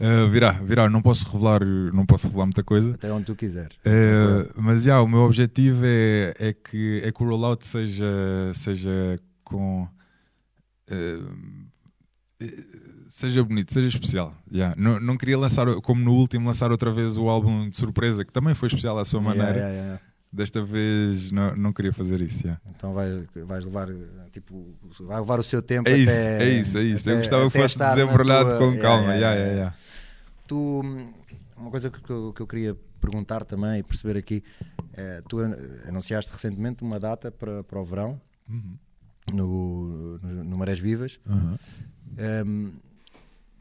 [0.00, 2.94] Ah, virá, virá, não posso revelar, não posso revelar muita coisa.
[2.94, 3.76] Até onde tu quiseres.
[3.84, 8.06] Eh, mas já, o meu objetivo é, é, que, é que o rollout seja,
[8.54, 9.86] seja com.
[10.90, 11.18] eh,
[13.10, 14.34] seja bonito, seja especial.
[14.50, 14.74] já.
[14.76, 18.32] Não, não queria lançar, como no último, lançar outra vez o álbum de surpresa, que
[18.32, 19.58] também foi especial à sua maneira.
[19.58, 20.11] Yeah, yeah, yeah.
[20.32, 22.42] Desta vez não, não queria fazer isso.
[22.46, 22.58] já.
[22.74, 23.88] Então vais, vais levar
[24.32, 27.10] tipo, vai levar o seu tempo É isso, até, é isso, é isso.
[27.10, 29.14] Eu até- gostava que fosse desembrulhado tua- com Yeah, calma.
[29.14, 29.76] yeah, yeah, yeah.
[30.46, 31.12] Tu, hum,
[31.56, 34.42] uma coisa que, eu, que eu queria perguntar também e perceber aqui,
[34.94, 38.18] eh, tu an- anunciaste recentemente uma data para, para o verão
[38.48, 38.76] Uhum.
[39.32, 41.18] no, no, no Marés Vivas.
[41.26, 41.56] Uhum.
[42.46, 42.72] Um,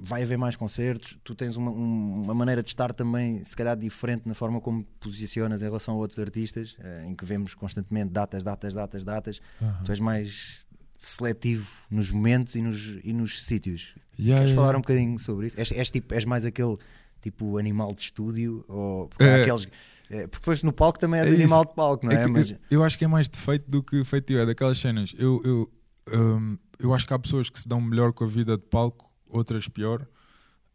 [0.03, 1.17] vai haver mais concertos.
[1.23, 4.81] Tu tens uma, um- uma maneira de estar também, se calhar, diferente na forma como
[4.83, 9.03] te posicionas em relação a outros artistas, eh, em que vemos constantemente datas, datas, datas,
[9.03, 9.41] datas.
[9.61, 9.83] Uhum.
[9.85, 10.65] Tu és mais
[10.97, 13.95] seletivo nos momentos e nos, e nos sítios.
[14.19, 15.59] Yeah, Queres yeah, falar um bocadinho sobre isso?
[15.59, 16.77] És, és, tipo, és mais aquele
[17.21, 18.63] tipo animal de estúdio?
[18.67, 19.41] Ou É.
[19.43, 19.67] aqueles.
[20.09, 22.21] É, porque depois no palco também és É animal de palco, não é?
[22.21, 24.33] É que Mas- eu, eu acho que é mais defeito do que feito.
[24.37, 25.13] É daquelas cenas.
[25.17, 25.71] Eu, eu,
[26.13, 29.09] hum, eu acho que há pessoas que se dão melhor com a vida de palco,
[29.31, 30.05] outras pior.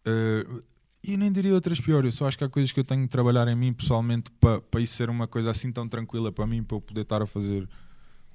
[0.07, 0.63] Uh,
[1.03, 2.05] e nem diria outras pior.
[2.05, 4.81] Eu só acho que há coisas que eu tenho de trabalhar em mim pessoalmente para
[4.81, 7.69] isso ser uma coisa assim tão tranquila para mim, para eu poder estar a fazer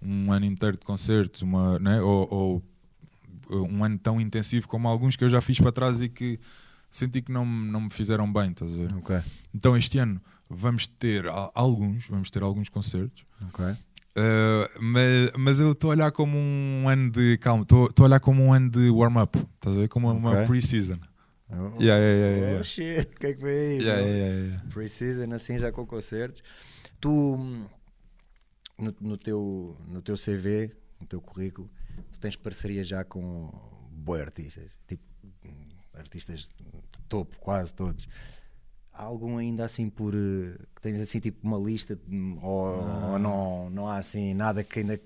[0.01, 2.01] um ano inteiro de concertos, uma, né?
[2.01, 2.27] ou,
[3.49, 6.39] ou um ano tão intensivo como alguns que eu já fiz para trás e que
[6.89, 8.51] senti que não, me- não me fizeram bem.
[8.51, 8.93] Estás a ver?
[8.95, 9.19] Ok,
[9.53, 13.25] Então este ano vamos ter alguns, vamos ter alguns concertos.
[13.49, 13.75] ok.
[14.17, 18.19] Uh, mas, mas eu estou a olhar como um ano de calma, estou a olhar
[18.19, 19.87] como um ano de warm-up, estás a ver?
[19.87, 20.47] Como uma Ok.
[20.47, 20.99] pre-season.
[21.49, 22.59] Oh, Yeah, yeah, yeah, yeah.
[22.59, 23.77] oh, shit, o que é que foi aí?
[23.81, 24.63] Yeah, yeah, yeah.
[24.69, 26.41] Pre-season, assim já com concertos.
[26.99, 27.09] Tu,
[28.77, 31.69] no, no teu, no teu CV, no teu currículo,
[32.11, 33.49] tu tens parceria já com
[33.91, 35.03] boi artistas, tipo
[35.93, 38.07] artistas de topo, quase todos.
[38.93, 43.11] Há algum ainda assim por eh, que tens assim tipo uma lista hum, ou, Ah.
[43.13, 44.99] ou não, não há assim nada que ainda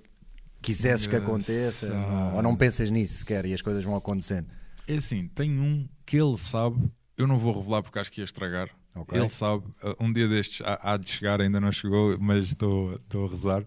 [0.62, 1.94] quisesses que aconteça
[2.36, 4.48] ou não pensas nisso sequer e as coisas vão acontecendo.
[4.88, 8.26] É assim, tem um que ele sabe, eu não vou revelar porque acho que ia
[8.26, 8.70] estragar.
[8.96, 9.20] Ok.
[9.20, 12.96] Ele sabe, uh, um dia destes há, há de chegar, ainda não chegou, mas estou
[12.96, 13.66] estou a rezar.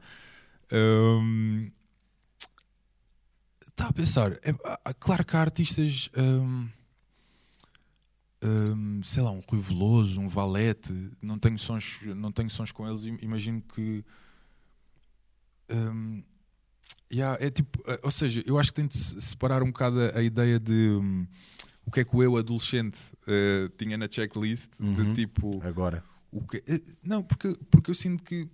[0.72, 1.70] Hum,
[3.68, 4.52] Está a pensar, é,
[4.84, 6.68] há- claro que há artistas, hum,
[8.44, 12.88] hum, sei lá, um Rui Veloso, um Valete, não tenho sons, não tenho sons com
[12.88, 14.04] eles, im- imagino que.
[15.70, 16.22] hum,
[17.12, 20.22] yeah, é tipo, eh, ou seja, eu acho que se- separar um bocado a, a
[20.22, 21.26] ideia de hum,
[21.84, 24.94] o que é que o eu adolescente eh, tinha na checklist, Uhum.
[24.94, 26.04] de tipo, Agora.
[26.30, 28.48] o que, eh, não, porque, porque eu sinto que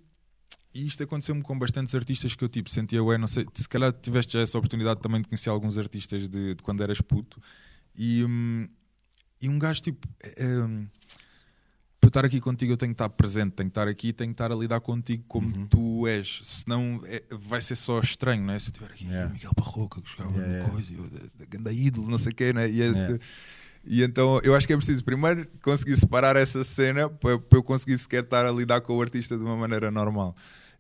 [0.73, 3.93] e isto aconteceu-me com bastantes artistas que eu tipo sentia, ué, não sei, se calhar
[3.93, 7.41] tiveste já essa oportunidade também de conhecer alguns artistas de, de quando eras puto
[7.97, 8.69] e, hum,
[9.41, 10.87] e um gajo tipo eh, hum,
[12.01, 14.31] para eu estar aqui contigo eu tenho que estar presente, tenho que estar aqui tenho
[14.31, 15.67] que estar a lidar contigo como Uhum.
[15.67, 18.59] tu és, senão é, vai ser só estranho, não é?
[18.59, 19.33] Se eu estiver aqui, Yeah.
[19.33, 20.71] Miguel Barroca que jogava Yeah, yeah.
[20.73, 22.69] coisa, eu, da ganda ídolo, não sei o quê, né?
[22.71, 23.19] e este- Yeah.
[23.87, 27.63] e então eu acho que é preciso primeiro conseguir separar essa cena para, para eu
[27.63, 30.37] conseguir sequer estar a lidar com o artista de uma maneira normal.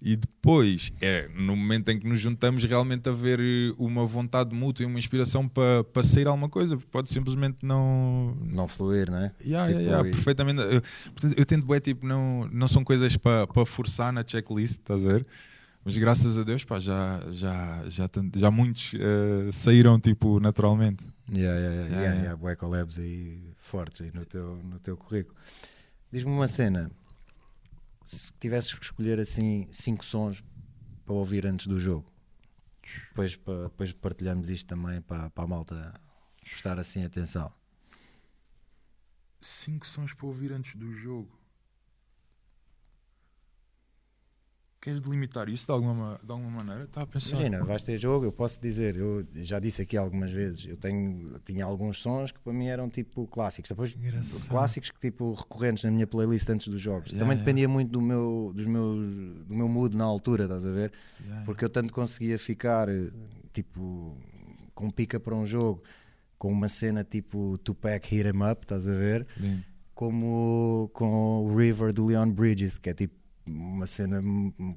[0.06, 4.82] E depois, é no momento em que nos juntamos, realmente haver eh, uma vontade mútua
[4.82, 8.36] e uma inspiração para, para sair alguma coisa, porque pode simplesmente não.
[8.44, 9.32] Não fluir, não é?
[9.42, 10.60] Yeah, Tipo, yeah, yeah, e- perfeitamente.
[10.60, 14.72] Eu, portanto, eu tento, bué, tipo, não, não são coisas para, para forçar na checklist,
[14.80, 15.26] estás a ver?
[15.82, 21.02] Mas graças a Deus, pá, já, já, já, já muitos eh, saíram tipo, naturalmente.
[21.30, 22.36] Yeah, yeah, yeah, Yeah, yeah, yeah.
[22.38, 25.34] yeah, collabs aí fortes aí no teu, no teu currículo.
[26.12, 26.90] Diz-me uma cena.
[28.04, 30.42] Se tivesses que escolher assim cinco sons
[31.04, 32.12] para ouvir antes do jogo,
[33.08, 36.00] depois, para, depois partilhamos isto também para, para a malta
[36.40, 37.52] prestar assim atenção.
[39.40, 41.43] Cinco sons para ouvir antes do jogo.
[44.84, 46.84] Queres delimitar isso de alguma, de alguma maneira?
[46.84, 47.30] Estava a pensar.
[47.30, 51.40] Imagina, vais ter jogo, eu posso dizer, eu já disse aqui algumas vezes, eu tenho,
[51.42, 54.46] tinha alguns sons que para mim eram tipo clássicos, depois Engraçado.
[54.50, 57.12] clássicos que tipo recorrentes na minha playlist antes dos jogos.
[57.12, 57.38] Yeah, Também yeah.
[57.46, 58.98] dependia muito do meu, dos meus,
[59.46, 60.92] do meu mood na altura, estás a ver?
[61.24, 63.10] Yeah, Porque eu tanto conseguia ficar eh,
[63.54, 64.18] tipo
[64.74, 65.82] com pica para um jogo,
[66.36, 69.26] com uma cena tipo Tupac Hit 'em Up, estás a ver?
[69.94, 73.14] Como com o River do Leon Bridges, que é tipo
[73.46, 74.22] uma cena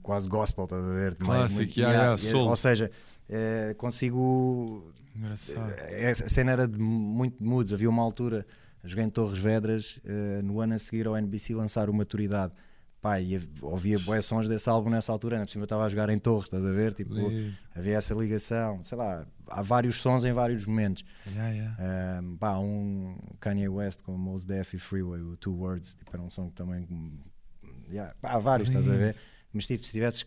[0.02, 1.16] quase gospel, estás a ver?
[1.16, 2.50] Clássico, yeah, yeah, soul.
[2.50, 2.92] Ou seja,
[3.30, 5.74] eh, consigo Engraçado.
[5.78, 7.74] eh, a cena era de muito moods.
[7.74, 8.46] Havia uma altura,
[8.84, 12.54] joguei em Torres Vedras, eh, no ano a seguir ao NBC lançar o Maturidade.
[13.00, 15.40] Pá, e ouvia boas sons desse álbum nessa altura.
[15.40, 16.94] Por cima estava a jogar em Torres, estás a ver?
[16.94, 17.14] Tipo,
[17.76, 18.84] havia essa ligação.
[18.84, 21.06] Sei lá, há vários sons em vários momentos.
[21.28, 22.22] Yeah, yeah.
[22.22, 26.24] Um, pá, um Kanye West com Mos Def e Freeway, o Two Words, tipo, era
[26.24, 26.88] um som que também.
[27.92, 29.16] Yeah, pá, há vários, estás a ver?
[29.54, 30.26] Mas tipo, se tivesses.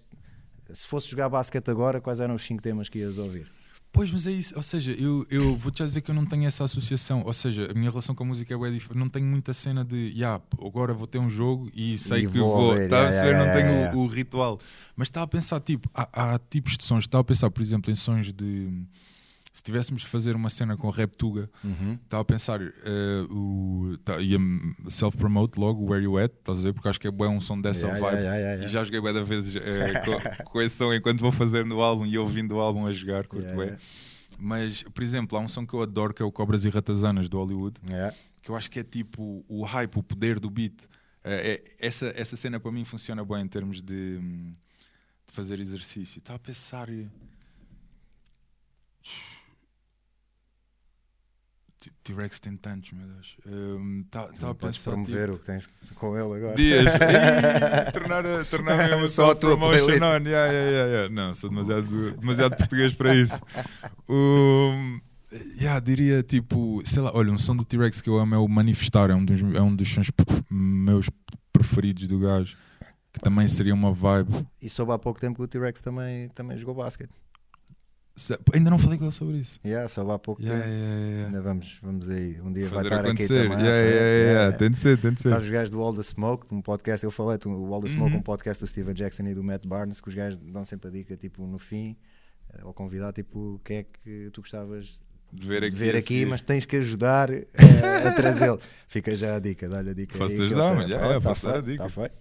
[0.73, 3.51] Se fosse jogar basquete agora, quais eram os cinco temas que ias ouvir?
[3.92, 4.55] Pois, mas é isso.
[4.55, 7.25] Ou seja, eu, eu vou-te já dizer que eu não tenho essa associação.
[7.27, 8.96] Ou seja, a minha relação com a música é bué diferente.
[8.96, 12.38] Não tenho muita cena de, yeah, agora vou ter um jogo e sei E que
[12.38, 12.66] vou vou.
[12.70, 13.31] ouvir, Tá yeah, perceber?
[13.31, 14.01] yeah, não tenho yeah, o-.
[14.03, 14.61] O, ritual.
[14.94, 17.03] Mas estava a pensar, tipo, há, há tipos de sons.
[17.05, 18.70] Estava a pensar, por exemplo, em sons de.
[19.53, 21.51] Se tivéssemos de fazer uma cena com Rap Tuga,
[22.05, 24.39] estava a pensar, eh, o, tá, ia
[24.89, 26.73] self-promote logo, Where You At, estás a ver?
[26.73, 28.23] Porque acho que é um som dessa Yeah, vibe.
[28.23, 30.01] yeah, yeah, E já joguei bué da vezes eh,
[30.39, 33.27] com, com esse som enquanto vou fazendo o álbum e ouvindo o álbum a jogar,
[33.27, 33.77] curto Yeah.
[34.39, 37.29] Mas, por exemplo, há um som que eu adoro que é o Cobras e Ratazanas
[37.29, 37.81] do Hollywood,
[38.43, 40.81] que eu acho que é tipo o hype, o poder do beat.
[41.25, 44.55] Eh, é- essa, essa cena para mim funciona bem em termos de, de
[45.33, 46.21] fazer exercício.
[46.21, 46.87] Estava a pensar.
[46.87, 47.09] T-
[52.05, 53.37] T-Rex tem tantos, meu Deus.
[53.47, 56.57] Um, tá, tá a Podes pensar, promover tipo, o que tens com ele agora.
[56.57, 56.85] Dias.
[57.93, 60.03] Tornar, a- tornar mesmo Só a tua promotion playlist.
[60.03, 60.29] on.
[60.29, 61.14] Yeah, yeah, yeah, yeah.
[61.14, 63.40] Não, sou demasiado, demasiado português para isso.
[64.09, 65.01] Um,
[65.59, 68.49] yeah, diria tipo, sei lá, olha, um som do T-Rex que eu amo é o
[68.49, 70.11] Manifestar, é um dos, é um dos sons
[70.51, 71.07] meus
[71.53, 72.57] preferidos do gajo.
[73.12, 74.47] Que também seria uma vibe.
[74.62, 77.11] E soube há pouco tempo que o T-Rex também, também jogou basquete.
[78.53, 79.59] Ainda não falei com ele sobre isso.
[79.64, 80.75] Yeah, soube há pouco Yeah, tempo.
[80.75, 81.27] yeah, yeah.
[81.27, 82.40] Ainda vamos, vamos aí.
[82.42, 83.42] Um dia vai Fazer estar aqui acontecer.
[83.49, 83.57] também.
[83.57, 84.57] à Yeah, yeah, yeah.
[84.59, 85.29] Tem de ser, tem de ser.
[85.31, 88.12] Sabes os gajos do All the Smoke, um podcast, eu falei, o All the Smoke,
[88.12, 88.18] Uhum.
[88.18, 90.90] um podcast do Steven Jackson e do Matt Barnes, que os gajos dão sempre a
[90.90, 91.96] dica, tipo, no fim,
[92.53, 95.70] eh, ao convidar, tipo, quem é que tu gostavas De ver aqui.
[95.70, 97.46] de ver aqui, mas tens que ajudar eh,
[98.07, 98.61] a trazê-lo.
[98.87, 100.18] Fica já a dica, dá-lhe a dica.
[100.18, 101.83] Posso aí, te que ajudar, mas já, é, tá posso dar a dica.
[101.85, 102.14] tá feito.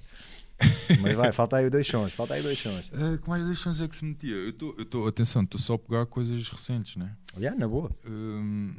[1.02, 2.92] Mas vai, falta aí dois sons, falta aí dois sons.
[2.94, 4.36] Eh, com mais dois sons é que se metia.
[4.36, 7.16] Eu tô, eu tô, atenção, estou só a pegar coisas recentes, né?
[7.38, 7.92] Já, na boa.
[8.06, 8.72] Hum,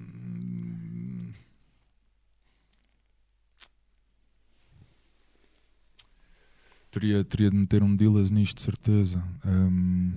[6.91, 9.23] teria, teria de meter um Dillas nisto, de certeza.
[9.47, 10.13] Hum,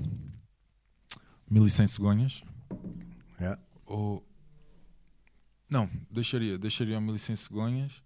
[1.50, 2.44] 1100 cegonhas.
[3.40, 3.58] Já.
[3.86, 4.26] Ou.
[5.70, 8.04] Não, deixaria, deixaria o 1100 cegonhas.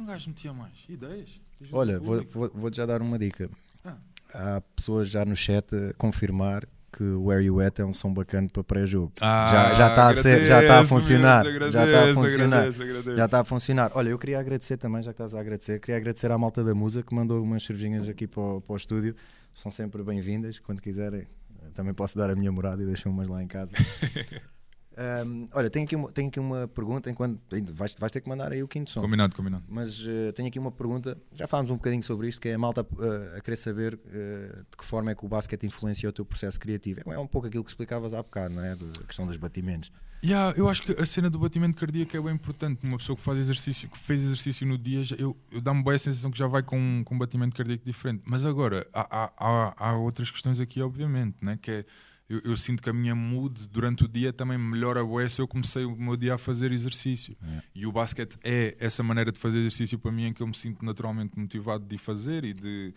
[0.00, 0.72] Que é um gajo metia mais?
[0.88, 1.28] Ideias?
[1.70, 2.38] Olha, vou- público.
[2.38, 3.50] vou- vou-te já dar uma dica.
[3.84, 3.96] Ah.
[4.32, 8.12] Há pessoas já no chat a confirmar que o Where You At é um som
[8.12, 9.12] bacana para pré-jogo.
[9.20, 12.56] Ah, já- já tá a ser- já tá a funcionar, já tá a funcionar.
[12.60, 13.16] agradeço, agradeço.
[13.16, 13.92] Já está a funcionar.
[13.94, 16.74] Olha, eu queria agradecer também, já que estás a agradecer, queria agradecer à malta da
[16.74, 19.14] Musa que mandou umas cervejinhas aqui para o, para o estúdio.
[19.52, 20.58] São sempre bem-vindas.
[20.58, 21.26] Quando quiserem,
[21.74, 23.72] também posso dar a minha morada e deixar umas lá em casa.
[25.02, 27.10] Ahm, olha, tenho aqui, uma, tenho aqui uma pergunta.
[27.10, 27.40] Enquanto
[27.72, 29.00] vais, vais ter que mandar aí o quinto som.
[29.00, 29.64] Combinado, combinado.
[29.66, 31.16] Mas eh, tenho aqui uma pergunta.
[31.32, 34.58] Já falámos um bocadinho sobre isto, que é a malta eh, a querer saber eh,
[34.70, 37.00] de que forma é que o basquete influencia o teu processo criativo.
[37.06, 38.76] É um pouco aquilo que explicavas há bocado, não é?
[38.76, 39.90] Do- A questão dos batimentos.
[40.22, 42.84] Yeah, eu acho que a cena do batimento cardíaco é bem importante.
[42.84, 45.98] Uma pessoa que faz exercício, que fez exercício no dia, eu, eu dá-me bem a
[45.98, 48.22] sensação que já vai com, com um batimento cardíaco diferente.
[48.26, 51.58] Mas agora, há, há, há, há outras questões aqui, obviamente, né?
[51.62, 51.84] que é
[52.30, 55.48] eu, eu sinto que a minha mood durante o dia também melhora bué se eu
[55.48, 57.36] comecei o meu dia a fazer exercício.
[57.74, 60.54] E o basquete é essa maneira de fazer exercício para mim em que eu me
[60.54, 62.94] sinto naturalmente motivado de fazer e de.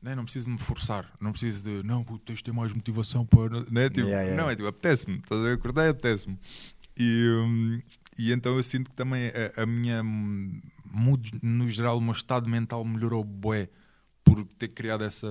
[0.00, 3.26] Né, não preciso me forçar, não preciso de não, puto, tens de ter mais motivação
[3.26, 3.64] para.
[3.68, 3.88] Né?
[3.88, 4.36] Tipo, Yeah, yeah.
[4.40, 5.54] Não, é tipo, apetece-me, estás a ver?
[5.54, 6.38] Acordei, apetece-me.
[6.96, 7.82] E, hum,
[8.16, 12.48] e então eu sinto que também a, a minha mood, no geral, o meu estado
[12.48, 13.68] mental melhorou bué
[14.28, 15.26] por ter criado essa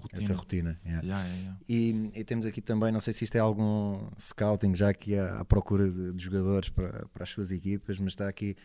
[0.00, 0.22] rotina.
[0.22, 0.80] Essa rotina.
[0.84, 1.06] yeah.
[1.06, 1.58] Yeah, yeah.
[1.68, 5.40] E, e temos aqui também, não sei se isto é algum scouting, já aqui à,
[5.40, 8.56] à procura de, de jogadores para, para as suas equipas, mas está aqui,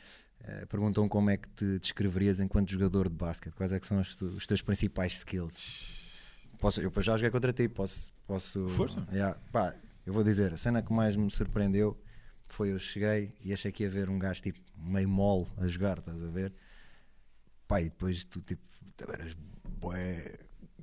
[0.41, 3.99] eh, perguntam como é que te descreverias enquanto jogador de basquete, quais é que são
[3.99, 6.03] os, os teus principais skills?
[6.59, 8.11] Posso, eu depois já joguei contra ti, posso...
[8.25, 9.07] posso Força.
[9.51, 11.99] Pá, eu vou dizer, a cena que mais me surpreendeu
[12.47, 15.97] foi eu cheguei e achei que ia ver um gajo tipo meio mole a jogar,
[15.97, 16.53] estás a ver?
[17.67, 18.61] Pá, e depois tu tipo,
[18.97, 19.35] também eras
[19.79, 20.33] bué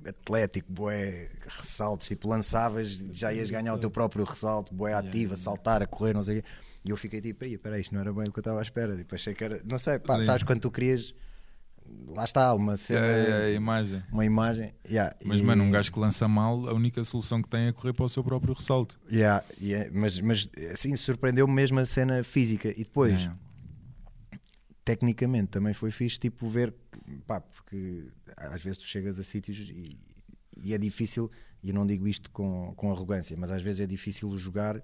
[0.07, 5.37] atlético, bué ressaltos, tipo lançavas, já ias ganhar o teu próprio ressalto, bué ativo, a
[5.37, 6.49] saltar, a correr, não sei o quê.
[6.85, 8.61] E eu fiquei tipo, aí, peraí, isto não era bem o que eu estava à
[8.61, 8.95] espera.
[8.97, 10.25] Tipo, achei que era, não sei, pá, Sim.
[10.25, 11.15] sabes quando tu querias,
[12.09, 14.03] lá está, uma cena, yeah, a imagem.
[14.11, 14.73] uma imagem.
[14.85, 17.71] yeah, Mas, e- mano, um gajo que lança mal, a única solução que tem é
[17.71, 18.99] correr para o seu próprio ressalto.
[19.09, 23.39] Yeah, yeah, mas, mas assim surpreendeu-me mesmo a cena física e depois Yeah.
[24.83, 26.73] Tecnicamente também foi fixe tipo ver
[27.25, 29.97] pá, porque às vezes tu chegas a sítios e,
[30.57, 33.85] e é difícil e eu não digo isto com, com arrogância mas às vezes é
[33.85, 34.81] difícil jogar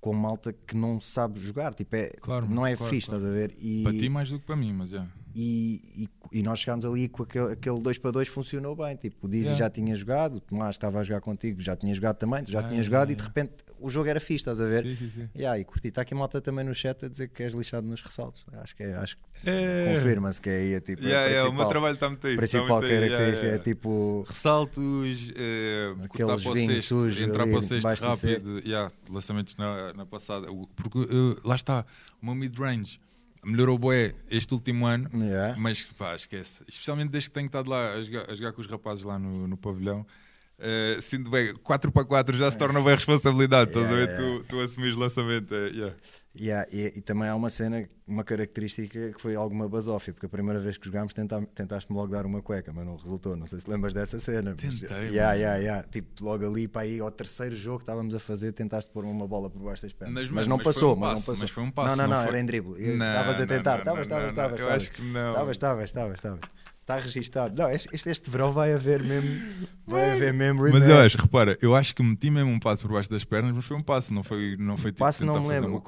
[0.00, 3.20] com malta que não sabe jogar tipo é, Claro, não é claro, fixe claro.
[3.20, 5.06] estás a ver e, Para ti mais do que para mim, mas é.
[5.38, 8.96] E, e, e nós chegámos ali com aquele, aquele 2 para 2 funcionou bem.
[8.96, 9.58] Tipo, o Dizzy Yeah.
[9.66, 12.60] já tinha jogado, o Tomás estava a jogar contigo, já tinha jogado também, tu já
[12.60, 14.82] Ah, tinhas jogado yeah, e de repente o jogo era fixe, estás a ver?
[14.84, 15.28] Sim, sim, sim.
[15.36, 15.88] Yeah, e curti.
[15.88, 18.46] Está aqui malta também no chat a dizer que és lixado nos ressaltos.
[18.54, 19.84] Acho que é, acho que É.
[19.94, 22.34] confirma-se que é aí a tipo, a Yeah, yeah, o meu trabalho está muito aí.
[22.34, 24.24] principal tá característica é tipo.
[24.26, 28.90] ressaltos, eh, Aquele cortar para o joguinho cesto, sujo entrar ali para o rápido, yeah,
[29.10, 30.46] lançamentos na, na passada.
[30.74, 31.84] Porque eh, lá está,
[32.22, 32.98] o meu mid-range
[33.46, 35.56] melhorou bué este último ano, Yeah.
[35.58, 36.64] mas pá, esquece.
[36.68, 39.46] Especialmente desde que tenho estado lá a jogar, a jogar com os rapazes lá no,
[39.46, 40.04] no pavilhão.
[40.58, 44.08] Eh, sinto bem, 4 para 4 já se torna bem responsabilidade, estás a ver?
[44.08, 44.38] Yeah, yeah.
[44.44, 45.54] Tu, tu assumires lançamento.
[45.54, 45.96] é, yeah.
[46.38, 50.28] Yeah, e, e também há uma cena, uma característica que foi alguma basófia, porque a
[50.28, 53.34] primeira vez que jogámos tenta, tentaste-me logo dar uma cueca, mas não resultou.
[53.36, 54.54] Não sei se lembras dessa cena.
[54.62, 55.38] mas- Tentei, yeah, mano.
[55.40, 55.82] yeah, yeah.
[55.88, 59.26] Tipo, logo ali para aí ao terceiro jogo que estávamos a fazer, tentaste pôr uma
[59.26, 60.24] bola por baixo das pernas.
[60.24, 61.40] Mas, Mas, não mas foi passou, um mas não passo, passou.
[61.42, 62.96] mas foi um passo, não, não, não não, foi- era em drible.
[62.96, 64.60] Não, Estavas a não, tentar, não, estavas, não, estavas, não, estavas.
[64.60, 65.30] eu acho que não.
[65.30, 66.40] Estavas, estavas, estavas, estavas.
[66.86, 67.60] Está registado.
[67.60, 69.66] Não, este, este, verão vai haver mesmo.
[69.84, 70.88] Vai haver mesmo Mas rematch.
[70.88, 73.64] eu acho, repara, eu acho que meti mesmo um passo por baixo das pernas, mas
[73.64, 75.82] foi um passo, não foi, não foi tipo Passo não me lembro.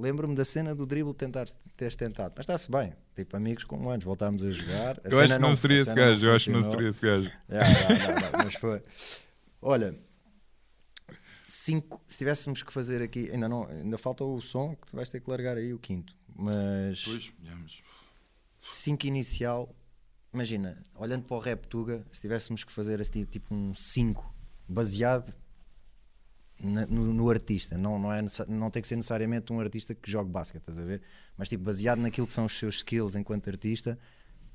[0.00, 2.32] Lembro-me da cena do drible tentar, teres tentado.
[2.34, 2.94] Mas está-se bem.
[3.14, 4.98] Tipo, amigos como antes, voltámos a jogar.
[5.04, 6.88] A Eu cena acho que não seria a esse gajo, eu acho que não seria
[6.88, 7.30] esse gajo.
[8.44, 8.82] Mas foi.
[9.60, 9.94] Olha,
[11.46, 15.10] cinco, se tivéssemos que fazer aqui, ainda, não, ainda falta o som, que tu vais
[15.10, 16.14] ter que largar aí o quinto.
[16.34, 17.82] Mas Pois, já, mas-
[18.62, 19.74] 5 inicial,
[20.38, 24.32] imagina, olhando para o rap Tuga, se tivéssemos que fazer assim, tipo um 5
[24.68, 25.34] baseado
[26.62, 30.10] na- no, no artista, não, não, é, não tem que ser necessariamente um artista que
[30.10, 31.02] jogue basquete, estás a ver?
[31.36, 33.98] Mas tipo, baseado naquilo que são os seus skills enquanto artista,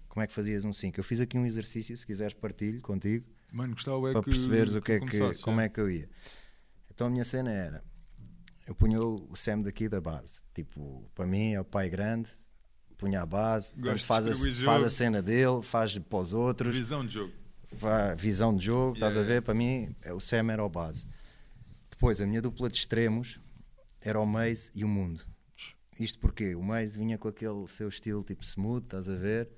[0.08, 1.00] como é que fazias um 5?
[1.00, 4.74] Eu fiz aqui um exercício, se quiseres partilho contigo, Mano, gostava é para que, perceberes
[4.76, 6.10] o que é que, como é que eu ia.
[6.90, 7.84] Então a minha cena era:
[8.66, 12.30] eu punha o o Sam daqui da base, tipo, para mim é o pai grande,
[13.04, 17.06] punha a base, Gosto faz, a, faz a cena dele, faz para os outros, Visão
[17.06, 17.34] de jogo.
[17.74, 19.34] vá- visão de jogo, estás a Yeah.
[19.36, 19.42] ver?
[19.42, 21.06] Para mim, é o Sam era o base.
[21.90, 23.40] Depois, a minha dupla de extremos
[24.02, 25.22] era o Maze e o Mundo.
[26.00, 29.50] Isto porque o Maze vinha com aquele seu estilo tipo smooth, estás a ver?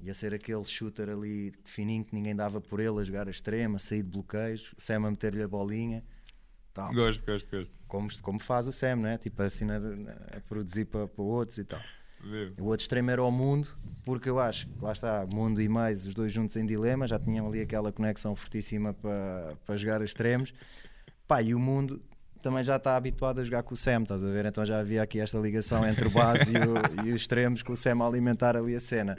[0.00, 3.76] Ia ser aquele shooter ali fininho que ninguém dava por ele a jogar a extrema,
[3.76, 6.04] a sair de bloqueios, o Sam a meter-lhe a bolinha.
[6.74, 6.92] Tal.
[6.92, 7.78] Gosto, gosto, gosto.
[7.88, 9.18] Como, como faz o Sam, né?
[9.18, 11.80] Tipo assim a, a produzir para, para outros e tal.
[12.22, 12.52] Vê.
[12.60, 13.68] O outro extremo era o mundo,
[14.04, 17.18] porque eu acho que lá está, mundo e mais, os dois juntos em dilema, já
[17.18, 20.52] tinham ali aquela conexão fortíssima para, para jogar extremos.
[21.26, 22.02] Pá, e o mundo
[22.42, 24.46] também já está habituado a jogar com o Sam, estás a ver?
[24.46, 27.72] Então já havia aqui esta ligação entre o base e, o- e os extremos, com
[27.72, 29.16] o Sam a alimentar ali a cena.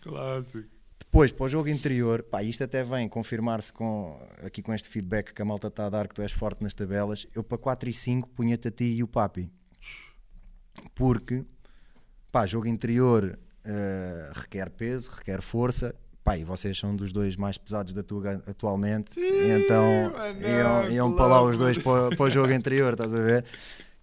[0.00, 0.68] Clássico.
[1.00, 5.32] Depois, para o jogo interior, pá, isto até vem confirmar-se com, aqui com este feedback
[5.32, 7.26] que a malta está a dar que tu és forte nas tabelas.
[7.34, 9.50] Eu para 4 e 5 punha-te a ti e o Papi.
[10.94, 11.44] Porque,
[12.38, 15.92] pá, jogo interior eh, requer peso, requer força.
[16.22, 19.18] Pá, e vocês são dos dois mais pesados da tua atualmente.
[19.18, 23.20] e então iam, iam para lá os dois para, para o jogo interior, estás a
[23.20, 23.44] ver?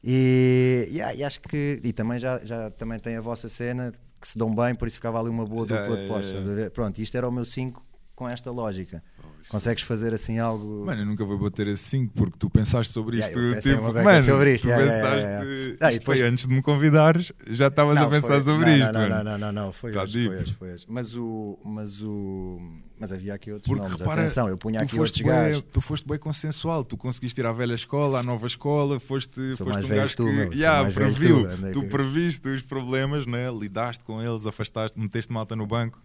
[0.03, 1.79] E, e, ah, e acho que.
[1.83, 4.97] E também já, já também tem a vossa cena que se dão bem, por isso
[4.97, 6.51] ficava ali uma boa Yeah, dupla de yeah, yeah.
[6.51, 6.71] a ver?
[6.71, 9.03] Pronto, isto era o meu 5 com esta lógica.
[9.45, 10.85] Isso Consegues fazer assim algo.
[10.85, 13.55] Mano, eu nunca vou bater 5 porque tu pensaste sobre Yeah, isto.
[13.55, 15.27] pensei tipo, mano, sobre isto, tu yeah, yeah, pensaste.
[15.29, 15.77] yeah, yeah.
[15.81, 18.93] Ah, depois- foi antes de me convidares, já estavas a pensar foi- sobre não, isto.
[18.93, 20.85] Não, não, não, não, não, foi Tá hoje, foi hoje, foi hoje.
[20.89, 21.59] Mas o.
[21.63, 22.59] Mas o.
[22.99, 23.99] Mas havia aqui outros Porque nomes.
[23.99, 25.63] repara, Atenção, eu punha aqui outros gajos.
[25.71, 29.67] tu foste bem consensual, tu conseguiste ir à velha escola, à nova escola, foste, Sou
[29.67, 33.51] foste um gajo tu, que meu, yeah, previu, tu, tu previste os problemas, né?
[33.51, 36.01] lidaste com eles, afastaste, meteste malta no banco.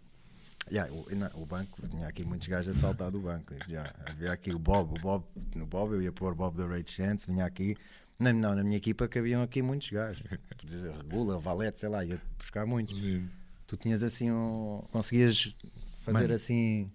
[0.70, 3.54] Yeah, o, o banco, tinha aqui muitos gajos a saltar do banco.
[3.68, 3.92] Já.
[4.06, 7.26] Havia aqui o Bob, o Bob, no Bob eu ia pôr Bob da Rage Chance,
[7.26, 7.76] vinha aqui.
[8.18, 10.22] Não, não, na minha equipa cabiam aqui muitos gajos.
[10.64, 12.94] Dizer Regula, Valete, sei lá, ia buscar muitos.
[13.66, 14.82] Tu tinhas assim um.
[14.92, 15.56] Conseguias
[16.00, 16.34] fazer Mano.
[16.34, 16.90] assim.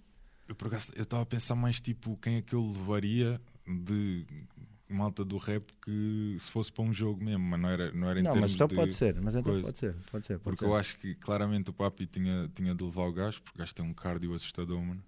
[0.47, 4.25] Eu por acaso eu estava a pensar mais tipo quem é que eu levaria de
[4.95, 8.19] malta do rap que se fosse para um jogo mesmo, mas não era, não era
[8.19, 9.65] em Não, termos mas então de pode ser, mas então coisa.
[9.67, 10.33] pode ser, pode ser.
[10.39, 10.65] Pode Porque ser.
[10.65, 13.75] eu acho que claramente o Papi tinha, tinha de levar o gajo, porque o gajo
[13.75, 15.03] tem um cardio assustador, mano.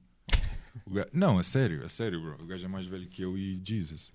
[0.89, 2.43] Gajo- não, a sério, a sério, bro.
[2.43, 4.13] O gajo é mais velho que eu e Jesus.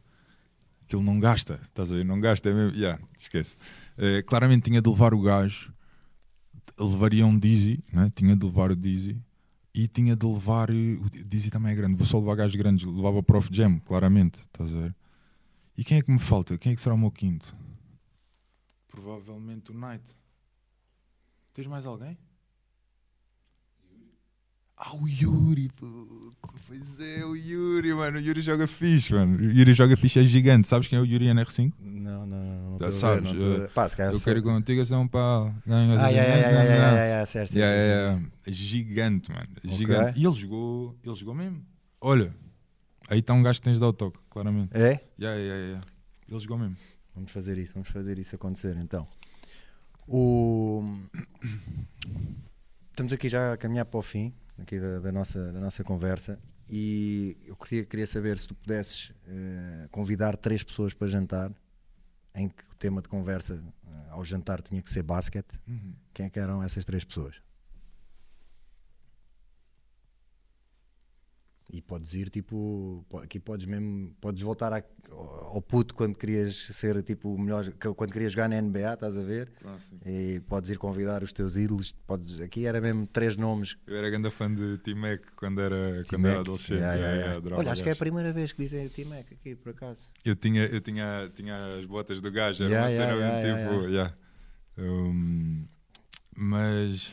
[0.86, 2.04] Que ele não gasta, estás a ver?
[2.04, 2.76] Não gasta, é mesmo.
[2.78, 3.56] Yeah, esquece.
[3.98, 5.72] Eh, claramente tinha de levar o gajo,
[6.78, 8.08] levaria um Dizzy, né?
[8.14, 9.16] tinha de levar o Dizzy
[9.74, 10.70] e tinha de levar.
[10.70, 13.78] eh, O Dizzy também é grande, vou só levar gajos grandes, levava o Prof Jam,
[13.80, 14.94] claramente, estás a ver?
[15.76, 16.58] E quem é que me falta?
[16.58, 17.56] Quem é que será o meu quinto?
[18.88, 20.04] Provavelmente o Knight.
[21.54, 22.16] Tens mais alguém?
[24.76, 26.32] Ah, o Yuri, puto.
[26.66, 28.18] Pois é, o Yuri, mano.
[28.18, 29.38] O Yuri joga fixe, mano.
[29.38, 30.66] O Yuri joga fixe, é gigante.
[30.66, 31.72] Sabes quem é o Yuri NR5?
[31.78, 32.70] Não, não, não.
[32.72, 34.84] não Já estou a ver, sabes, não eh, Pá, se Eu quero ir contigo a
[34.84, 35.54] São Paulo.
[35.64, 37.56] Ganhas Ah, a yeah, yeah, yeah, yeah, yeah, certo.
[37.56, 39.48] É Gigante, mano.
[39.62, 39.68] É.
[39.68, 40.18] Gigante.
[40.18, 41.64] E ele jogou, ele jogou mesmo.
[42.00, 42.34] Olha,
[43.12, 44.74] aí está um gajo que tens de dar o toque, claramente.
[44.74, 45.04] É?
[45.20, 45.86] Yeah, yeah, yeah.
[46.28, 46.76] Ele jogou mesmo.
[47.14, 49.06] Vamos fazer isso, vamos fazer isso acontecer então.
[50.08, 50.82] O...
[52.90, 56.38] Estamos aqui já a caminhar para o fim aqui da, da nossa, da nossa conversa
[56.70, 61.52] e eu queria, queria saber se tu pudesses eh, convidar três pessoas para jantar
[62.34, 65.58] em que o tema de conversa eh, ao jantar tinha que ser basquete.
[65.68, 65.92] Uhum.
[66.14, 67.42] Quem é que eram essas três pessoas?
[71.74, 77.02] E podes ir tipo, po- aqui podes mesmo, podes voltar ao puto quando querias ser
[77.02, 77.64] tipo o melhor,
[77.96, 79.50] quando querias jogar na NBA, estás a ver?
[80.04, 83.78] E podes ir convidar os teus ídolos, podes, aqui era mesmo três nomes.
[83.86, 86.78] Eu era grande fã de T-Mac quando era, quando era adolescente.
[86.78, 89.70] Yeah, yeah, Yeah, Olha, acho que é a primeira vez que dizem T-Mac aqui, por
[89.70, 90.10] acaso.
[90.26, 93.16] Eu tinha, eu tinha, tinha as botas do gajo, era uma cena
[93.64, 93.88] tipo.
[94.76, 95.64] Um,
[96.36, 97.10] mas.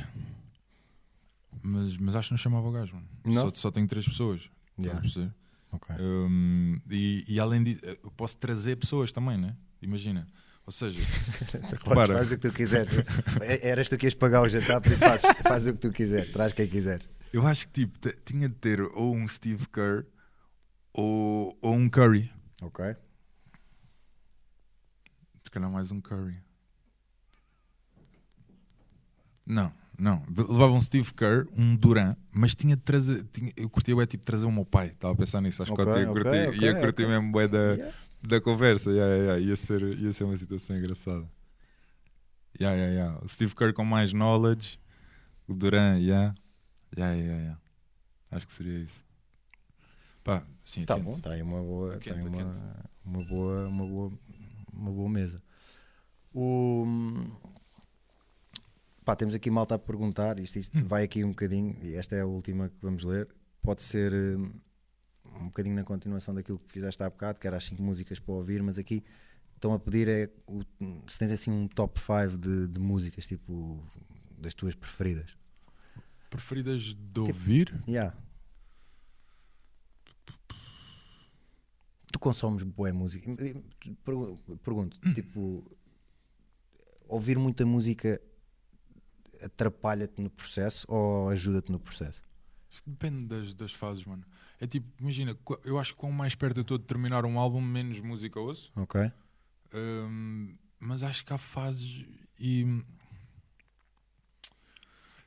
[1.61, 3.07] Mas, mas acho que não chamava o gajo, mano.
[3.25, 3.41] Não?
[3.49, 4.49] Só, só tenho três pessoas.
[4.79, 4.97] Yeah.
[4.97, 5.33] a perceber?
[5.71, 5.95] Ok.
[5.99, 9.55] Um, e, e além disso, eu posso trazer pessoas também, né?
[9.81, 10.27] Imagina.
[10.65, 10.99] Ou seja,
[11.51, 12.13] Podes, Repara.
[12.15, 12.89] faz o que tu quiseres.
[13.41, 15.91] É- Eras tu que ias pagar o jantar, por isso faz, faz o que tu
[15.91, 17.09] quiseres, traz quem quiseres.
[17.33, 20.05] eu acho que tipo, tinha de ter ou um Steve Kerr
[20.93, 22.31] ou, ou um Curry.
[22.61, 22.95] Ok?
[25.43, 26.39] Se calhar mais um Curry.
[29.45, 30.23] Não, não.
[30.29, 33.23] Levava um Steve Kerr, um Duran, mas tinha de trazer.
[33.33, 34.87] Tinha, eu curtia bué, tipo trazer o meu pai.
[34.87, 35.61] Estava a pensar nisso.
[35.63, 37.07] Acho que Ok, eu ia curtir, ok, ia curtir ok.
[37.07, 37.95] mesmo bué da, Yeah.
[38.21, 38.89] da conversa.
[38.91, 39.39] Yeah, yeah.
[39.39, 41.29] Ia, ser, ia ser uma situação engraçada.
[42.59, 43.19] Yeah, yeah, yeah.
[43.25, 44.79] O Steve Kerr com mais knowledge.
[45.47, 46.33] O Duran, yeah.
[46.97, 47.59] Yeah, yeah, yeah.
[48.31, 48.99] Acho que seria isso.
[50.23, 51.05] Pá, sim, Tá quente.
[51.05, 52.59] bom, está aí uma boa, Quente, tem uma, quente.
[53.05, 54.11] uma boa, uma boa,
[54.73, 55.39] uma boa mesa.
[56.33, 56.85] O,
[59.09, 60.85] pá, temos aqui malta a perguntar, isto, isto Hum.
[60.85, 63.27] vai aqui um bocadinho, e esta é a última que vamos ler.
[63.59, 64.53] Pode ser hum,
[65.25, 68.35] um bocadinho na continuação daquilo que fizeste há bocado, que era as 5 músicas para
[68.35, 69.03] ouvir, mas aqui
[69.55, 70.61] estão a pedir é o-
[71.07, 73.83] se tens assim um top 5 de, de músicas, tipo
[74.37, 75.35] das tuas preferidas.
[76.29, 77.73] Preferidas de ouvir?
[77.87, 78.15] Yeah.
[82.13, 83.27] Tu consomes boa música?
[84.05, 85.65] Pergu- Pergunto, tipo,
[87.07, 88.21] ouvir muita música
[89.43, 92.21] atrapalha-te no processo ou ajuda-te no processo?
[92.85, 94.23] Depende das, das fases, mano.
[94.59, 97.61] É tipo, imagina, eu acho que quanto mais perto eu estou de terminar um álbum,
[97.61, 98.71] menos música ouço.
[98.75, 99.11] Ok.
[99.73, 102.05] Hum, mas acho que há fases
[102.39, 102.65] e.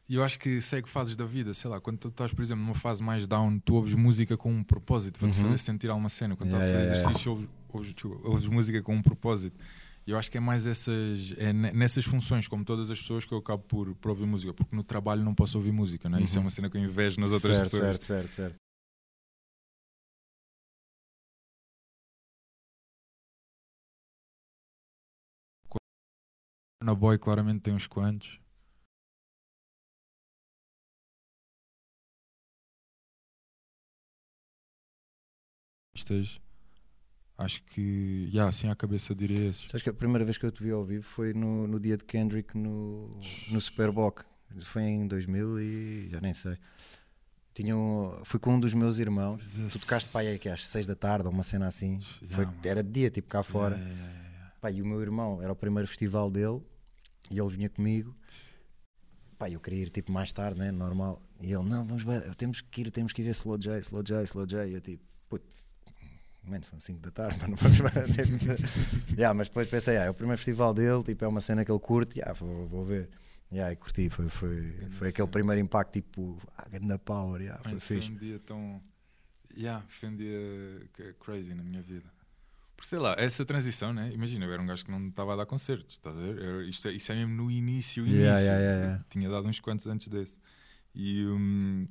[0.09, 2.63] E eu acho que segue fases da vida, sei lá, quando tu estás, por exemplo,
[2.63, 5.45] numa fase mais down, tu ouves música com um propósito para te Uhum.
[5.45, 6.37] fazer sentir alguma cena.
[6.37, 7.11] Quando Yeah, estás a fazer yeah, yeah.
[7.11, 9.59] exercício, ouves, ouves, desculpa, ouves música com um propósito.
[10.07, 13.32] Eu acho que é mais essas, é ne- nessas funções, como todas as pessoas, que
[13.32, 16.22] eu acabo por, por ouvir música, porque no trabalho não posso ouvir música, não é?
[16.22, 16.44] Isso é Uhum.
[16.46, 17.82] uma cena que eu invejo nas outras certo, pessoas.
[17.84, 18.57] certo, certo, certo.
[26.82, 28.40] Na Boy claramente tem uns quantos.
[35.94, 36.40] Estas,
[37.43, 39.62] Acho que, já, assim à cabeça diria esses.
[39.66, 41.97] Sabes que a primeira vez que eu te vi ao vivo foi no, no dia
[41.97, 43.09] de Kendrick no,
[43.51, 44.20] no Superboc.
[44.61, 46.57] Foi em 2000 e já nem sei.
[47.55, 49.43] Tinha um- fui com um dos meus irmãos.
[49.72, 51.99] Tu tocaste para aí aqui às 6 da tarde, ou uma cena assim.
[51.99, 53.76] Já, Foi- era de dia, tipo cá fora.
[53.76, 54.53] Yeah, yeah, yeah, yeah.
[54.61, 56.62] Pá, e o meu irmão era o primeiro festival dele
[57.30, 58.14] e ele vinha comigo.
[59.38, 60.70] Pá, eu queria ir tipo mais tarde, né?
[60.70, 61.20] Normal.
[61.40, 64.03] E ele, não, vamos ver, temos que ir, temos que ir ver Slow J, Slow
[64.03, 64.66] J, Slow J.
[64.68, 65.66] E eu tipo, putz,
[66.45, 67.78] mano, são 5 da tarde, mas não vamos
[69.16, 71.70] yeah, mas depois pensei, ah, é o primeiro festival dele, tipo, é uma cena que
[71.70, 73.09] ele curte, yeah, vou, vou ver.
[73.53, 77.72] Yeah, e curti, foi, foi, foi aquele primeiro impacto, tipo, ah, na power, yeah, foi
[77.72, 78.11] Mano, foi fixe.
[78.11, 78.82] um dia tão.
[79.55, 80.88] Yeah, foi um dia
[81.20, 82.11] crazy na minha vida.
[82.74, 84.11] Porque sei lá, essa transição, né?
[84.12, 86.38] Imagina, eu era um gajo que não estava a dar concertos, estás a ver?
[86.38, 88.22] Eu- isto, é, isso é mesmo no início, início.
[88.22, 89.05] Yeah, yeah, yeah.
[89.11, 90.38] Tinha dado uns quantos antes desse.
[90.95, 91.26] E.
[91.26, 91.86] hum,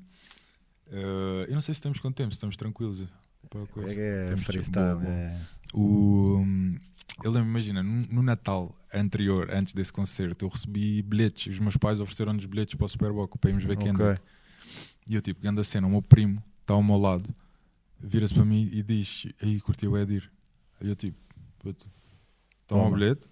[0.88, 3.04] eh, eu não sei se estamos com tempo, se estamos tranquilos.
[3.52, 4.02] Para a coisa.
[4.02, 5.38] É, é freestyle, é.
[5.74, 6.78] O, hum,
[7.24, 11.54] eu lembro, imagina, no, no Natal anterior, antes desse concerto, eu recebi bilhetes.
[11.54, 13.86] Os meus pais ofereceram-nos bilhetes para o Superboc para irmos ver Ok.
[13.88, 14.22] Kendrick.
[15.08, 17.28] E eu, tipo, grande a cena, o meu primo está ao meu lado,
[18.00, 20.32] vira-se para mim e diz: Aí, curti o Edir.
[20.80, 21.18] Aí eu, tipo,
[21.60, 21.90] puto,
[22.68, 23.28] toma o bilhete,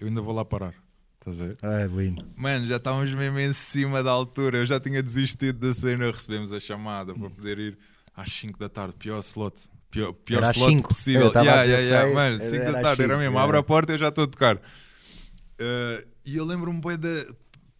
[0.00, 0.74] eu ainda vou lá parar.
[1.18, 1.58] Estás a ver?
[1.62, 2.26] Ah, é lindo.
[2.34, 4.56] Mano, já estávamos mesmo em cima da altura.
[4.56, 6.10] Eu já tinha desistido da cena.
[6.10, 7.78] Recebemos a chamada para poder ir
[8.20, 8.94] às 5 da tarde.
[8.98, 9.54] Pior slot.
[9.90, 10.88] Pior, pior Era slot cinco.
[10.88, 11.22] possível.
[11.22, 12.06] Eu estava Yeah, yeah, yeah.
[12.06, 13.22] 16, Mano, era 5 às da tarde era cinco, mesmo.
[13.34, 13.42] yeah.
[13.44, 14.56] Abre a porta e eu já estou a tocar.
[14.56, 17.08] Uh, e eu lembro-me bem da.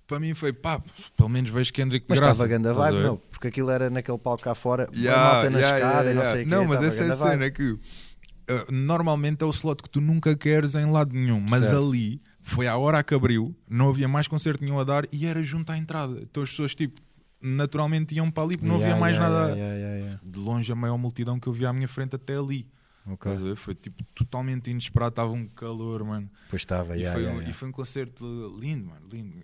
[0.06, 0.82] Para mim foi pá,
[1.16, 2.32] pelo menos vejo Kendrick de Mas graça.
[2.32, 5.50] estava a ganda vibe, não, porque aquilo era naquele palco cá fora, Yeah, yeah, malta
[5.50, 6.32] na yeah, escada yeah, e não yeah.
[6.32, 6.48] sei o.
[6.48, 7.30] Não, mas estava essa é a vibe.
[7.30, 11.66] cena que uh, normalmente é o slot que tu nunca queres em lado nenhum, mas
[11.66, 11.78] Certo.
[11.86, 15.40] ali foi à hora que abriu, não havia mais concerto nenhum a dar e era
[15.44, 16.18] junto à entrada.
[16.22, 17.00] Então as pessoas tipo
[17.40, 19.56] naturalmente iam para ali porque não Yeah, havia mais yeah, nada.
[19.56, 22.56] yeah, De longe a maior multidão que eu via à minha frente até ali.
[22.56, 22.70] yeah.
[23.06, 23.32] Ok.
[23.32, 23.56] Estás a ver?
[23.56, 26.30] Foi tipo totalmente inesperado, estava um calor, mano.
[26.50, 29.34] Pois estava, e, foi um, e foi um concerto lindo, mano, lindo.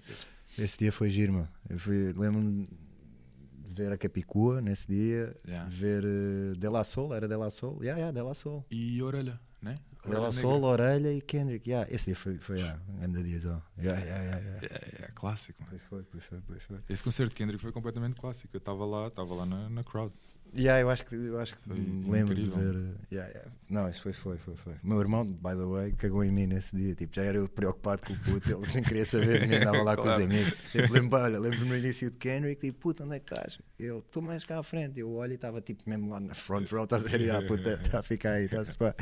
[0.59, 1.49] Esse dia foi giro, mano.
[1.69, 1.79] Eu
[2.21, 5.37] lembro-me de ver a Capicua nesse dia,
[5.69, 7.79] ver uh, De La Soul, era De La Soul?
[7.83, 8.65] Yeah, yeah, De La Soul.
[8.71, 9.79] E orelha, né?
[10.05, 11.69] De La Orelha e Kendrick.
[11.69, 13.39] Yeah, esse dia foi, foi yeah, um grande dia.
[13.39, 13.61] Yeah,
[14.01, 14.67] yeah, yeah, yeah.
[14.67, 15.71] É, é clássico, mano.
[15.71, 16.79] Pois foi, pois foi, pois foi.
[16.89, 18.55] Esse concerto de Kendrick foi completamente clássico.
[18.55, 20.13] Eu estava lá, estava lá na, na crowd.
[20.57, 22.73] Yeah, eu acho que, eu acho que me lembro de incrível.
[22.73, 22.79] ver.
[22.79, 23.51] uh, yeah, yeah.
[23.69, 24.75] Não, isso foi, foi, foi, foi.
[24.83, 26.95] Meu irmão, by the way, cagou em mim nesse dia.
[26.95, 29.83] Tipo, já era eu preocupado com o puto, ele nem queria saber de mim, andava
[29.83, 30.23] lá com os Claro.
[30.25, 30.55] amigos.
[30.71, 33.59] Tipo, lembro, olha, lembro no início de Kendrick, tipo, puto, onde é que estás?
[33.79, 35.01] Ele, tu mais cá à frente.
[35.01, 37.31] Eu olho e estava tipo mesmo lá na front row, estás a ver?
[37.33, 38.95] Ah, puto, está a ficar aí, está-se pá.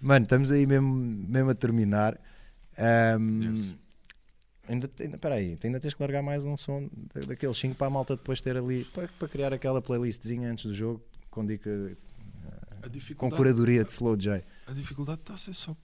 [0.00, 2.18] Mano, estamos aí mesmo, mesmo a terminar.
[2.76, 3.74] Ahm, Yes.
[4.68, 7.90] Ainda, ainda, peraí, ainda tens que largar mais um som da- daqueles 5 para a
[7.90, 11.70] malta depois ter ali, para, para criar aquela playlistzinha antes do jogo, com dica,
[12.82, 14.44] A com curadoria de Slow J.
[14.66, 15.74] a dificuldade está a ser só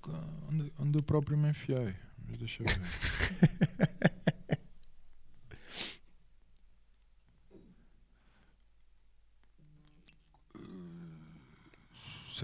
[0.53, 1.95] onde, onde eu próprio me enfiei.
[2.29, 4.11] Mas deixa eu ver.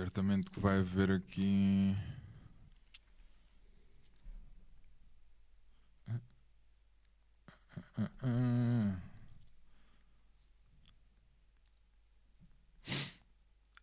[0.00, 1.94] Certamente que vai haver aqui.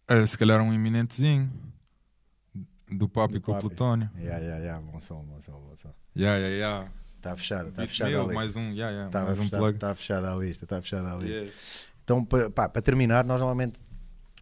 [0.07, 1.51] É, se calhar um iminentezinho
[2.89, 3.59] do Papi com o.
[3.59, 4.09] Plutónio.
[4.17, 5.93] Yeah, yeah, yeah, bom som, bom som, bom som.
[6.15, 6.91] Yeah, yeah, yeah.
[7.17, 8.33] Está fechada, está fechada a lista.
[8.33, 9.77] mais um, yeah, yeah, Está mais um fechada, plug.
[9.79, 11.43] tá fechada a lista, está fechada a lista.
[11.43, 11.85] Yes.
[12.03, 13.81] Então, para terminar, nós normalmente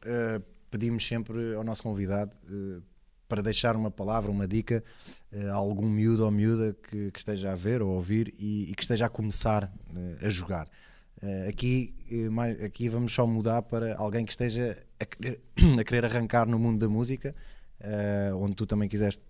[0.04, 0.40] eh,
[0.76, 2.82] pedimos sempre ao nosso convidado eh,
[3.30, 4.84] para deixar uma palavra, uma dica
[5.32, 8.70] eh, a algum miúdo ou miúda que, que esteja a ver ou a ouvir e,
[8.70, 10.68] e que esteja a começar eh, a jogar.
[11.48, 11.96] Aqui,
[12.30, 15.40] mais- aqui vamos só mudar para alguém que esteja a querer,
[15.80, 17.34] a querer arrancar no mundo da música,
[18.38, 19.24] onde tu também quiseste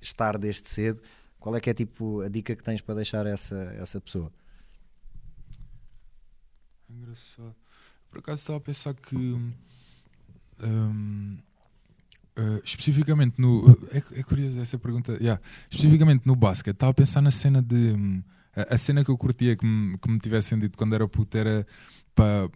[0.00, 1.02] estar desde cedo.
[1.38, 4.32] Qual é que é tipo a dica que tens para deixar essa, essa pessoa?
[6.88, 7.54] Engraçado.
[8.08, 9.16] Por acaso estava a pensar que
[10.64, 11.38] hum,
[12.36, 13.78] eh, especificamente no.
[13.90, 15.12] É, é curioso essa pergunta.
[15.14, 15.40] Yeah.
[15.70, 17.76] Especificamente no basquete, estava a pensar na cena de.
[17.94, 18.22] hum,
[18.54, 21.36] a, a cena que eu curtia que me, que me tivessem dito quando era puto
[21.36, 21.66] era
[22.14, 22.50] para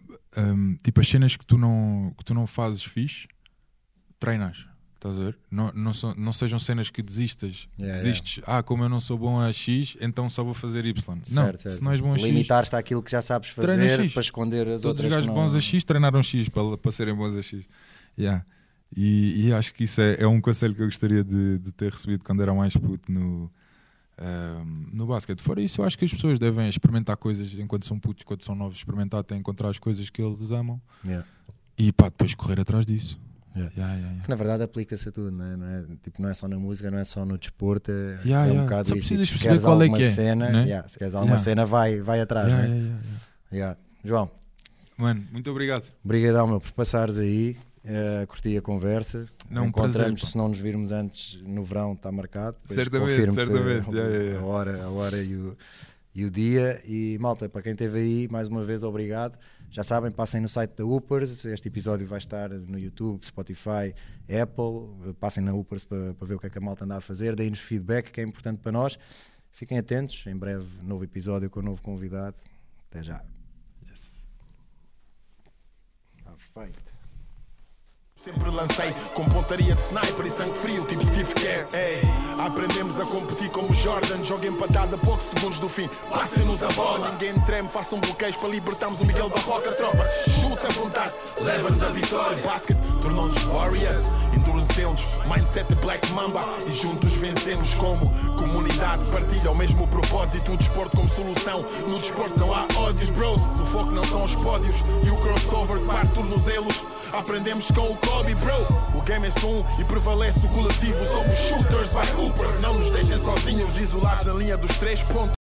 [0.83, 3.27] tipo as cenas que tu não, que tu não fazes fixe,
[4.19, 4.65] treinas.
[4.95, 5.37] Estás a ver?
[5.51, 7.69] Não, não, são- não sejam cenas que desistas.
[7.79, 10.93] Yeah, Desistes, ah, como eu não sou bom a X, então só vou fazer Y.
[11.15, 11.75] não, Certo, certo.
[11.75, 14.81] se não és bom a X, Limitar-te àquilo que já sabes fazer para esconder as
[14.81, 15.35] Todos outras os gajos não...
[15.35, 17.63] bons a X treinaram X para, para serem bons a X.
[18.17, 18.45] Yeah.
[18.95, 21.91] E, e acho que isso é, é um conselho que eu gostaria de, de ter
[21.91, 23.51] recebido quando era mais puto no,
[24.17, 25.41] ahm, no basquete.
[25.41, 28.55] Fora isso, eu acho que as pessoas devem experimentar coisas enquanto são putos, enquanto são
[28.55, 31.25] novos, experimentar até encontrar as coisas que eles amam Yeah.
[31.77, 33.19] e pá, depois correr atrás disso.
[33.55, 33.73] Yeah.
[33.75, 34.23] Yeah, yeah, yeah.
[34.23, 35.57] Que na verdade aplica-se a tudo, não é?
[35.57, 35.83] Não é?
[36.03, 38.51] Tipo, não é só na música, não é só no desporto, é, Yeah, é um
[38.51, 38.63] yeah.
[38.63, 39.07] bocado Só isso.
[39.07, 40.63] precisas Tipo, se perceber queres qual é alguma que é, cena, né?
[40.63, 41.43] yeah, se queres alguma Yeah.
[41.43, 42.75] cena, vai, vai atrás, Yeah, né?
[42.75, 43.21] yeah, yeah, yeah.
[43.51, 43.79] Yeah.
[44.05, 44.31] João,
[44.97, 45.85] Mano, muito obrigado.
[46.05, 47.57] obrigadão meu por passares aí,
[47.89, 49.25] eh, curti a conversa.
[49.49, 52.57] Não, Encontramos, prazer, se não nos virmos antes no verão, está marcado.
[52.65, 53.89] Certamente, certamente.
[53.89, 54.39] A, Yeah, yeah, yeah.
[54.41, 55.57] a hora, a hora e, o,
[56.13, 56.81] e o dia.
[56.85, 59.39] E malta, para quem esteve aí, mais uma vez, obrigado.
[59.69, 61.45] Já sabem, passem no site da Upers.
[61.45, 65.13] Este episódio vai estar no YouTube, Spotify, Apple.
[65.17, 67.37] Passem na Upers para, para ver o que é que a malta anda a fazer.
[67.37, 68.99] Deem-nos feedback, que é importante para nós.
[69.49, 70.25] Fiquem atentos.
[70.27, 72.35] Em breve, novo episódio com um novo convidado.
[72.89, 73.23] Até já.
[76.17, 76.96] Está feito.
[78.17, 81.67] Sempre lancei com pontaria de sniper e sangue frio, tipo Steve Kerr.
[82.43, 84.23] Aprendemos a competir como Jordan.
[84.23, 85.87] Joga empatado a poucos segundos do fim.
[86.09, 87.11] Passem-nos a bola.
[87.11, 89.71] Ninguém treme, façam bloqueios para libertarmos o Miguel Barroca.
[89.71, 90.03] Tropa,
[90.41, 92.37] chuta à vontade, leva-nos a vitória.
[92.37, 94.05] Basket tornou-nos Warriors,
[94.57, 95.03] endurecemos.
[95.25, 99.05] Mindset de Black Mamba e juntos vencemos como comunidade.
[99.11, 100.53] Partilha o mesmo propósito.
[100.53, 101.63] O desporto como solução.
[101.87, 103.41] No desporto não há ódios, bros.
[103.41, 106.83] O foco não são os pódios e o crossover parte tornozelos.
[107.13, 108.53] Aprendemos com o Kobe, bro.
[108.95, 111.03] O game é um e prevalece o coletivo.
[111.05, 112.61] Somos shooters by hoopers.
[112.61, 115.36] Não nos deixem sozinhos, isolados na linha dos três pontos.